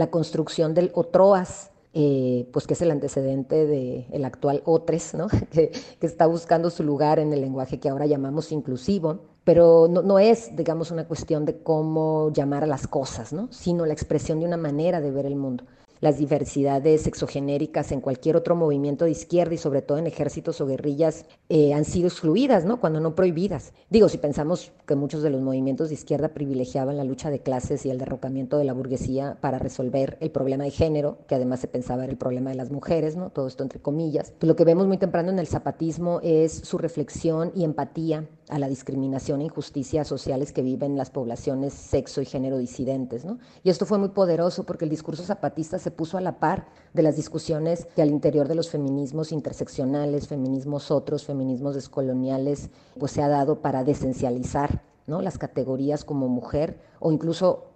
La 0.00 0.10
construcción 0.10 0.72
del 0.72 0.92
OTROAS, 0.94 1.72
eh, 1.92 2.48
pues 2.54 2.66
que 2.66 2.72
es 2.72 2.80
el 2.80 2.90
antecedente 2.90 3.66
del 3.66 4.24
actual 4.24 4.62
OTRES, 4.64 5.12
¿no? 5.12 5.28
que, 5.52 5.72
que, 6.00 6.06
está 6.06 6.24
buscando 6.24 6.70
su 6.70 6.82
lugar 6.84 7.18
en 7.18 7.34
el 7.34 7.42
lenguaje 7.42 7.78
que 7.78 7.90
ahora 7.90 8.06
llamamos 8.06 8.50
inclusivo, 8.50 9.18
pero 9.44 9.88
no, 9.90 10.00
no, 10.00 10.18
es, 10.18 10.56
digamos, 10.56 10.90
una 10.90 11.06
cuestión 11.06 11.44
de 11.44 11.62
cómo 11.62 12.32
llamar 12.32 12.64
a 12.64 12.66
las 12.66 12.86
cosas, 12.86 13.34
¿no? 13.34 13.48
sino 13.52 13.84
la 13.84 13.92
expresión 13.92 14.40
de 14.40 14.46
una 14.46 14.56
manera 14.56 15.02
de 15.02 15.10
ver 15.10 15.26
el 15.26 15.36
mundo 15.36 15.64
las 16.00 16.18
diversidades 16.18 17.02
sexogenéricas 17.02 17.92
en 17.92 18.00
cualquier 18.00 18.36
otro 18.36 18.56
movimiento 18.56 19.04
de 19.04 19.10
izquierda 19.10 19.54
y 19.54 19.58
sobre 19.58 19.82
todo 19.82 19.98
en 19.98 20.06
ejércitos 20.06 20.60
o 20.60 20.66
guerrillas 20.66 21.26
eh, 21.48 21.74
han 21.74 21.84
sido 21.84 22.08
excluidas, 22.08 22.64
¿no? 22.64 22.80
Cuando 22.80 23.00
no 23.00 23.14
prohibidas. 23.14 23.72
Digo, 23.90 24.08
si 24.08 24.18
pensamos 24.18 24.72
que 24.86 24.94
muchos 24.94 25.22
de 25.22 25.30
los 25.30 25.42
movimientos 25.42 25.88
de 25.88 25.94
izquierda 25.94 26.28
privilegiaban 26.28 26.96
la 26.96 27.04
lucha 27.04 27.30
de 27.30 27.40
clases 27.40 27.84
y 27.86 27.90
el 27.90 27.98
derrocamiento 27.98 28.58
de 28.58 28.64
la 28.64 28.72
burguesía 28.72 29.38
para 29.40 29.58
resolver 29.58 30.16
el 30.20 30.30
problema 30.30 30.64
de 30.64 30.70
género, 30.70 31.18
que 31.26 31.34
además 31.34 31.60
se 31.60 31.68
pensaba 31.68 32.04
era 32.04 32.12
el 32.12 32.18
problema 32.18 32.50
de 32.50 32.56
las 32.56 32.70
mujeres, 32.70 33.16
¿no? 33.16 33.30
Todo 33.30 33.46
esto 33.46 33.62
entre 33.62 33.80
comillas. 33.80 34.32
Pues 34.38 34.48
lo 34.48 34.56
que 34.56 34.64
vemos 34.64 34.86
muy 34.86 34.98
temprano 34.98 35.30
en 35.30 35.38
el 35.38 35.46
zapatismo 35.46 36.20
es 36.22 36.52
su 36.52 36.78
reflexión 36.78 37.52
y 37.54 37.64
empatía 37.64 38.26
a 38.50 38.58
la 38.58 38.68
discriminación 38.68 39.40
e 39.40 39.44
injusticias 39.44 40.06
sociales 40.06 40.52
que 40.52 40.62
viven 40.62 40.96
las 40.96 41.10
poblaciones 41.10 41.72
sexo 41.72 42.20
y 42.20 42.26
género 42.26 42.58
disidentes. 42.58 43.24
¿no? 43.24 43.38
Y 43.62 43.70
esto 43.70 43.86
fue 43.86 43.98
muy 43.98 44.10
poderoso 44.10 44.64
porque 44.64 44.84
el 44.84 44.90
discurso 44.90 45.22
zapatista 45.22 45.78
se 45.78 45.90
puso 45.90 46.18
a 46.18 46.20
la 46.20 46.38
par 46.38 46.66
de 46.92 47.02
las 47.02 47.16
discusiones 47.16 47.86
que 47.94 48.02
al 48.02 48.10
interior 48.10 48.48
de 48.48 48.56
los 48.56 48.70
feminismos 48.70 49.32
interseccionales, 49.32 50.28
feminismos 50.28 50.90
otros, 50.90 51.24
feminismos 51.24 51.74
descoloniales, 51.74 52.70
pues 52.98 53.12
se 53.12 53.22
ha 53.22 53.28
dado 53.28 53.62
para 53.62 53.84
desencializar 53.84 54.82
¿no? 55.06 55.22
las 55.22 55.38
categorías 55.38 56.04
como 56.04 56.28
mujer 56.28 56.78
o 56.98 57.12
incluso 57.12 57.69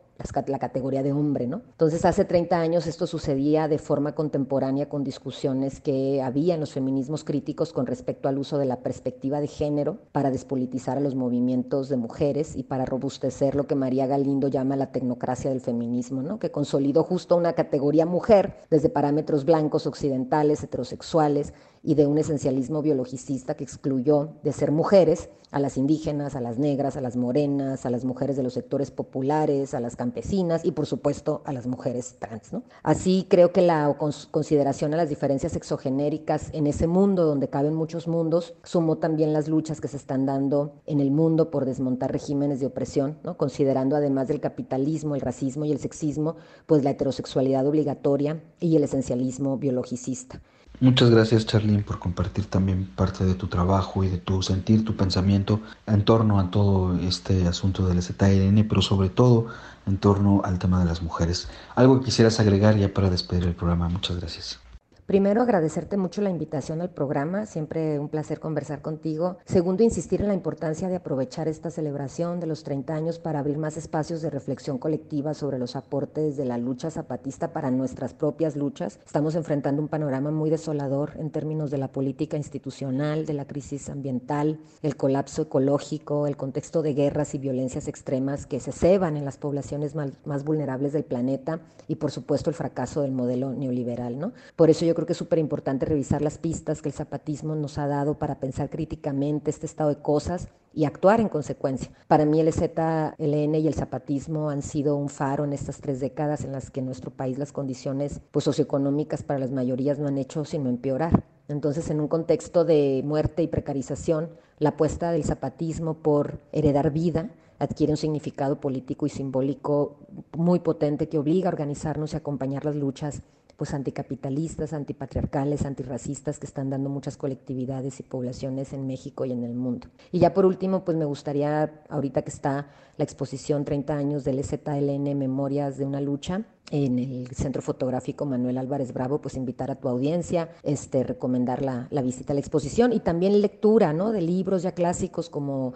la 0.47 0.59
categoría 0.59 1.03
de 1.03 1.13
hombre, 1.13 1.47
¿no? 1.47 1.63
Entonces, 1.71 2.05
hace 2.05 2.25
30 2.25 2.59
años 2.59 2.87
esto 2.87 3.07
sucedía 3.07 3.69
de 3.69 3.79
forma 3.79 4.15
contemporánea 4.15 4.89
con 4.89 5.05
discusiones 5.05 5.81
que 5.81 6.23
había 6.23 6.55
en 6.55 6.61
los 6.61 6.73
feminismos 6.73 7.25
críticos 7.25 7.73
con 7.73 7.87
respecto 7.87 8.29
al 8.29 8.39
uso 8.39 8.59
de 8.59 8.65
la 8.65 8.81
perspectiva 8.81 9.41
de 9.41 9.49
género 9.49 9.99
para 10.13 10.31
despolitizar 10.31 10.99
a 10.99 11.01
los 11.01 11.15
movimientos 11.15 11.89
de 11.89 11.97
mujeres 11.97 12.57
y 12.57 12.63
para 12.63 12.85
robustecer 12.85 13.55
lo 13.55 13.67
que 13.67 13.75
María 13.75 14.07
Galindo 14.07 14.49
llama 14.49 14.77
la 14.77 14.93
tecnocracia 14.93 15.51
del 15.51 15.61
feminismo, 15.61 16.23
¿no? 16.23 16.39
Que 16.39 16.51
consolidó 16.51 17.03
justo 17.03 17.37
una 17.37 17.55
categoría 17.55 18.07
mujer 18.07 18.57
desde 18.71 18.89
parámetros 18.89 19.45
blancos, 19.45 19.87
occidentales, 19.87 20.63
heterosexuales 20.63 21.53
y 21.85 21.95
de 21.95 22.07
un 22.07 22.19
esencialismo 22.19 22.83
biologicista 22.83 23.55
que 23.55 23.65
excluyó 23.65 24.31
de 24.43 24.53
ser 24.53 24.73
mujeres 24.73 25.29
a 25.51 25.61
las 25.61 25.77
indígenas, 25.77 26.35
a 26.35 26.41
las 26.41 26.59
negras, 26.59 26.97
a 26.97 27.01
las 27.01 27.15
morenas, 27.15 27.87
a 27.87 27.91
las 27.91 28.05
mujeres 28.05 28.37
de 28.37 28.43
los 28.43 28.55
sectores 28.55 28.91
populares, 28.91 29.73
a 29.73 29.79
las 29.79 29.95
campesinas 29.95 30.65
y 30.65 30.73
por 30.73 30.87
supuesto 30.87 31.43
a 31.45 31.53
las 31.53 31.69
mujeres 31.69 32.17
trans. 32.19 32.53
¿no? 32.53 32.65
Así 32.83 33.27
creo 33.29 33.53
que 33.53 33.63
la 33.63 33.97
consideración 34.33 34.95
a 34.95 34.97
las 34.97 35.11
diferencias 35.11 35.55
exogenéricas 35.55 36.51
en 36.55 36.67
ese 36.67 36.89
mundo 36.89 37.25
donde 37.25 37.51
caben 37.51 37.75
muchos 37.75 38.09
mundos 38.09 38.55
sumó 38.65 38.99
también 38.99 39.33
las 39.33 39.47
luchas 39.47 39.81
que 39.81 39.87
se 39.87 39.97
están 39.97 40.27
dando 40.27 40.73
en 40.87 40.99
el 40.99 41.13
mundo 41.13 41.51
por 41.51 41.67
desmontar 41.67 42.11
regímenes 42.11 42.59
de 42.59 42.67
opresión, 42.67 43.19
considerando 43.37 43.95
además 43.95 44.27
del 44.27 44.41
capitalismo, 44.41 45.15
el 45.15 45.21
racismo 45.21 45.65
y 45.67 45.71
el 45.71 45.79
sexismo, 45.79 46.35
pues 46.67 46.83
la 46.83 46.91
heterosexualidad 46.91 47.65
obligatoria 47.67 48.43
y 48.59 48.75
el 48.75 48.83
esencialismo 48.83 49.57
biologicista. 49.57 50.41
Muchas 50.81 51.09
gracias 51.11 51.47
Charlene 51.47 51.83
por 51.83 51.99
compartir 51.99 52.47
también 52.47 52.87
parte 52.87 53.25
de 53.25 53.35
tu 53.35 53.47
trabajo 53.47 54.03
y 54.05 54.09
de 54.09 54.19
tu 54.19 54.43
sentir, 54.43 54.85
tu 54.85 54.97
pensamiento 54.97 55.61
en 55.87 56.05
torno 56.05 56.41
a 56.41 56.51
todo 56.51 56.99
este 56.99 57.47
asunto 57.47 57.87
del 57.87 58.03
ZLN, 58.03 58.67
pero 58.69 58.83
sobre 58.83 59.09
todo 59.09 59.47
en 59.87 59.99
torno 59.99 60.43
al 60.45 60.59
tema 60.59 60.81
de 60.81 60.87
las 60.87 61.01
mujeres. 61.01 61.49
Algo 61.77 62.01
que 62.01 62.07
quisieras 62.07 62.41
agregar 62.41 62.77
ya 62.77 62.93
para 62.93 63.09
despedir 63.09 63.45
el 63.45 63.55
programa. 63.55 63.89
Muchas 63.89 64.19
gracias. 64.19 64.64
Primero, 65.07 65.43
agradecerte 65.43 65.99
mucho 65.99 66.23
la 66.23 66.31
invitación 66.31 66.81
al 66.81 66.89
programa, 66.89 67.45
siempre 67.45 67.99
un 67.99 68.09
placer 68.09 68.41
conversar 68.41 68.81
contigo. 68.81 69.37
Segundo, 69.45 69.83
insistir 69.83 70.23
en 70.23 70.29
la 70.29 70.35
importancia 70.35 70.89
de 70.89 70.97
aprovechar 70.97 71.47
esta 71.47 71.71
celebración 71.71 72.41
de 72.41 72.47
los 72.47 72.65
30 72.65 72.95
años 72.95 73.19
para 73.19 73.41
abrir 73.41 73.59
más 73.59 73.77
espacios 73.77 74.23
de 74.23 74.31
reflexión 74.31 74.79
colectiva 74.79 75.35
sobre 75.35 75.59
los 75.59 75.77
aportes 75.77 76.39
de 76.39 76.47
la 76.47 76.57
lucha 76.57 76.91
zapatista 76.91 77.53
para 77.53 77.71
nuestras 77.71 78.15
propias 78.15 78.57
luchas. 78.57 78.99
Estamos 79.05 79.35
enfrentando 79.35 79.83
un 79.83 79.89
panorama 79.89 80.31
muy 80.31 80.49
desolador 80.49 81.13
en 81.19 81.31
términos 81.31 81.71
de 81.71 81.77
la 81.77 81.89
política 81.89 82.39
institucional, 82.39 83.27
de 83.27 83.35
la 83.35 83.47
crisis 83.47 83.91
ambiental, 83.91 84.59
el 84.81 84.97
colapso 84.97 85.43
ecológico, 85.43 86.27
el 86.27 86.39
contexto 86.39 86.81
de 86.81 86.95
guerras 86.95 87.35
y 87.35 87.39
violencias 87.39 87.89
extremas 87.89 88.47
que 88.47 88.59
se 88.59 88.73
ceban 88.73 89.19
en 89.19 89.27
las 89.27 89.37
poblaciones 89.37 89.95
más, 89.95 90.13
más 90.25 90.45
vulnerables 90.45 90.95
del 90.95 91.05
planeta 91.05 91.61
y, 91.89 91.97
por 91.97 92.11
supuesto, 92.11 92.49
el 92.49 92.57
fracaso 92.57 93.03
del 93.03 93.13
modelo 93.13 93.53
neoliberal. 93.53 94.19
¿no? 94.19 94.33
Por 94.57 94.71
eso 94.71 94.87
yo 94.87 94.94
creo 94.95 95.07
que 95.07 95.13
es 95.13 95.19
súper 95.19 95.39
importante 95.39 95.87
revisar 95.87 96.23
las 96.23 96.39
pistas 96.39 96.81
que 96.81 96.89
el 96.89 96.95
zapatismo 96.95 97.55
nos 97.55 97.79
ha 97.79 97.87
dado 97.87 98.19
para 98.19 98.41
pensar 98.41 98.71
críticamente 98.71 99.51
este 99.51 99.67
estado 99.67 99.91
de 99.91 100.01
cosas 100.01 100.49
y 100.73 100.85
actuar 100.85 101.21
en 101.21 101.29
consecuencia. 101.29 101.91
Para 102.09 102.25
mí 102.25 102.41
el 102.41 102.53
ZLN 102.53 103.55
y 103.55 103.67
el 103.67 103.75
zapatismo 103.75 104.51
han 104.51 104.63
sido 104.63 104.97
un 104.97 105.09
faro 105.09 105.45
en 105.45 105.53
estas 105.53 105.81
tres 105.81 106.01
décadas 106.01 106.45
en 106.45 106.53
las 106.53 106.71
que 106.71 106.81
en 106.81 106.87
nuestro 106.87 107.11
país 107.11 107.39
las 107.39 107.53
condiciones 107.53 108.21
pues, 108.31 108.45
socioeconómicas 108.45 109.23
para 109.23 109.39
las 109.39 109.51
mayorías 109.51 109.99
no 109.99 110.09
han 110.09 110.19
hecho 110.19 110.45
sino 110.45 110.69
empeorar. 110.69 111.25
Entonces, 111.49 111.91
en 111.91 112.01
un 112.01 112.09
contexto 112.09 112.65
de 112.65 113.03
muerte 113.05 113.43
y 113.43 113.49
precarización, 113.49 114.31
la 114.59 114.71
apuesta 114.71 115.13
del 115.13 115.25
zapatismo 115.25 115.95
por 115.95 116.41
heredar 116.53 116.91
vida 116.91 117.31
adquiere 117.59 117.93
un 117.93 117.97
significado 117.97 118.61
político 118.61 119.07
y 119.07 119.11
simbólico 119.11 119.97
muy 120.37 120.61
potente 120.61 121.09
que 121.09 121.19
obliga 121.19 121.49
a 121.49 121.53
organizarnos 121.53 122.13
y 122.13 122.17
acompañar 122.17 122.65
las 122.65 122.75
luchas 122.75 123.23
pues 123.57 123.75
anticapitalistas, 123.75 124.73
antipatriarcales, 124.73 125.65
antirracistas 125.65 126.39
que 126.39 126.47
están 126.47 126.71
dando 126.71 126.91
muchas 126.91 127.17
colectividades 127.17 128.01
y 128.01 128.03
poblaciones 128.03 128.73
en 128.73 128.87
México 128.87 129.25
y 129.25 129.33
en 129.33 129.45
el 129.45 129.55
mundo. 129.55 129.89
Y 130.13 130.19
ya 130.19 130.35
por 130.35 130.47
último, 130.47 130.85
pues 130.85 130.97
me 130.97 131.05
gustaría, 131.05 131.83
ahorita 131.89 132.23
que 132.23 132.31
está 132.31 132.69
la 132.97 133.05
exposición 133.05 133.65
30 133.65 133.95
años 133.95 134.25
del 134.25 134.39
EZLN 134.39 135.19
Memorias 135.19 135.79
de 135.79 135.85
una 135.85 136.01
lucha, 136.01 136.43
en 136.71 136.99
el 136.99 137.29
Centro 137.29 137.61
Fotográfico 137.61 138.25
Manuel 138.25 138.59
Álvarez 138.59 138.93
Bravo, 138.93 139.21
pues 139.21 139.37
invitar 139.37 139.71
a 139.71 139.77
tu 139.77 139.89
audiencia, 139.89 140.49
este, 140.63 141.05
recomendar 141.05 141.63
la, 141.63 141.89
la 141.91 142.03
visita 142.03 142.33
a 142.33 142.35
la 142.35 142.41
exposición 142.41 142.93
y 142.93 143.01
también 143.01 143.41
lectura 143.41 143.93
¿no? 143.93 144.13
de 144.13 144.23
libros 144.23 144.63
ya 144.63 144.73
clásicos 144.73 145.29
como 145.29 145.75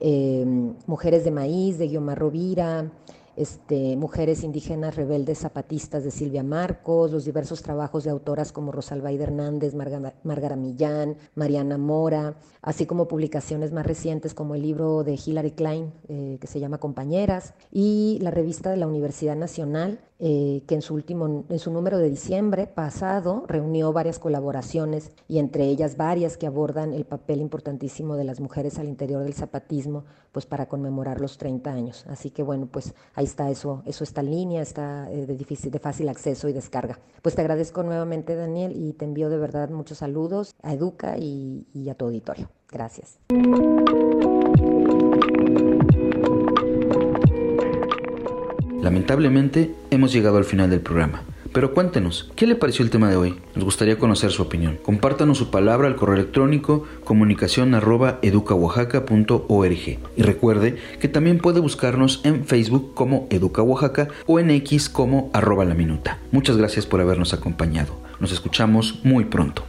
eh, 0.00 0.44
Mujeres 0.86 1.24
de 1.24 1.30
Maíz 1.30 1.78
de 1.78 1.88
Guiomar 1.88 2.18
Rovira, 2.18 2.90
este, 3.36 3.96
Mujeres 3.96 4.42
Indígenas 4.42 4.96
Rebeldes 4.96 5.38
Zapatistas 5.38 6.04
de 6.04 6.10
Silvia 6.10 6.42
Marcos, 6.42 7.12
los 7.12 7.24
diversos 7.24 7.62
trabajos 7.62 8.04
de 8.04 8.10
autoras 8.10 8.52
como 8.52 8.72
Rosalbaida 8.72 9.24
Hernández, 9.24 9.74
Margara 9.74 10.56
Millán, 10.56 11.16
Mariana 11.34 11.78
Mora, 11.78 12.36
así 12.62 12.86
como 12.86 13.08
publicaciones 13.08 13.72
más 13.72 13.86
recientes 13.86 14.34
como 14.34 14.54
el 14.54 14.62
libro 14.62 15.04
de 15.04 15.18
Hilary 15.24 15.52
Klein, 15.52 15.92
eh, 16.08 16.38
que 16.40 16.46
se 16.46 16.60
llama 16.60 16.78
Compañeras, 16.78 17.54
y 17.70 18.18
la 18.20 18.30
revista 18.30 18.70
de 18.70 18.76
la 18.76 18.86
Universidad 18.86 19.36
Nacional, 19.36 20.00
eh, 20.22 20.64
que 20.66 20.74
en 20.74 20.82
su, 20.82 20.92
último, 20.92 21.46
en 21.48 21.58
su 21.58 21.70
número 21.72 21.96
de 21.96 22.10
diciembre 22.10 22.66
pasado 22.66 23.44
reunió 23.48 23.94
varias 23.94 24.18
colaboraciones 24.18 25.12
y 25.28 25.38
entre 25.38 25.64
ellas 25.64 25.96
varias 25.96 26.36
que 26.36 26.46
abordan 26.46 26.92
el 26.92 27.06
papel 27.06 27.40
importantísimo 27.40 28.16
de 28.16 28.24
las 28.24 28.38
mujeres 28.38 28.78
al 28.78 28.86
interior 28.86 29.22
del 29.22 29.32
zapatismo, 29.32 30.04
pues 30.30 30.44
para 30.44 30.68
conmemorar 30.68 31.22
los 31.22 31.38
30 31.38 31.72
años. 31.72 32.04
Así 32.06 32.28
que 32.28 32.42
bueno, 32.42 32.68
pues 32.70 32.92
ahí 33.20 33.26
está 33.26 33.50
eso, 33.50 33.82
eso 33.86 34.02
está 34.02 34.22
en 34.22 34.30
línea, 34.30 34.62
está 34.62 35.10
eh, 35.10 35.26
de, 35.26 35.36
difícil, 35.36 35.70
de 35.70 35.78
fácil 35.78 36.08
acceso 36.08 36.48
y 36.48 36.52
descarga. 36.52 36.98
Pues 37.22 37.34
te 37.34 37.42
agradezco 37.42 37.82
nuevamente 37.82 38.34
Daniel 38.34 38.72
y 38.74 38.94
te 38.94 39.04
envío 39.04 39.28
de 39.28 39.36
verdad 39.36 39.68
muchos 39.68 39.98
saludos 39.98 40.54
a 40.62 40.72
Educa 40.72 41.16
y, 41.18 41.66
y 41.74 41.90
a 41.90 41.94
tu 41.94 42.06
auditorio. 42.06 42.48
Gracias. 42.70 43.18
Lamentablemente 48.80 49.74
hemos 49.90 50.12
llegado 50.12 50.38
al 50.38 50.44
final 50.44 50.70
del 50.70 50.80
programa, 50.80 51.22
Pero 51.52 51.74
cuéntenos, 51.74 52.30
¿qué 52.36 52.46
le 52.46 52.54
pareció 52.54 52.84
el 52.84 52.90
tema 52.90 53.10
de 53.10 53.16
hoy? 53.16 53.34
Nos 53.54 53.64
gustaría 53.64 53.98
conocer 53.98 54.30
su 54.30 54.42
opinión. 54.42 54.78
Compártanos 54.82 55.38
su 55.38 55.50
palabra 55.50 55.88
al 55.88 55.96
correo 55.96 56.14
electrónico 56.14 56.86
comunicación 57.04 57.74
arroba 57.74 58.18
educaoaxaca.org. 58.22 59.98
Y 60.16 60.22
recuerde 60.22 60.76
que 61.00 61.08
también 61.08 61.38
puede 61.38 61.60
buscarnos 61.60 62.20
en 62.24 62.44
Facebook 62.44 62.94
como 62.94 63.26
Educa 63.30 63.62
Oaxaca 63.62 64.08
o 64.26 64.38
en 64.38 64.50
X 64.50 64.88
como 64.88 65.30
arroba 65.32 65.64
la 65.64 65.74
minuta. 65.74 66.18
Muchas 66.30 66.56
gracias 66.56 66.86
por 66.86 67.00
habernos 67.00 67.34
acompañado. 67.34 67.96
Nos 68.20 68.32
escuchamos 68.32 69.00
muy 69.02 69.24
pronto. 69.24 69.64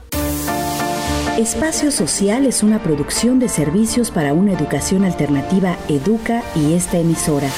Espacio 1.38 1.92
Social 1.92 2.46
es 2.46 2.62
una 2.62 2.84
producción 2.84 3.40
de 3.40 3.50
servicios 3.50 4.12
para 4.12 4.34
una 4.34 4.54
educación 4.54 5.06
alternativa 5.06 5.78
Educa 5.88 6.44
y 6.56 6.74
esta 6.74 7.00
emisora. 7.00 7.50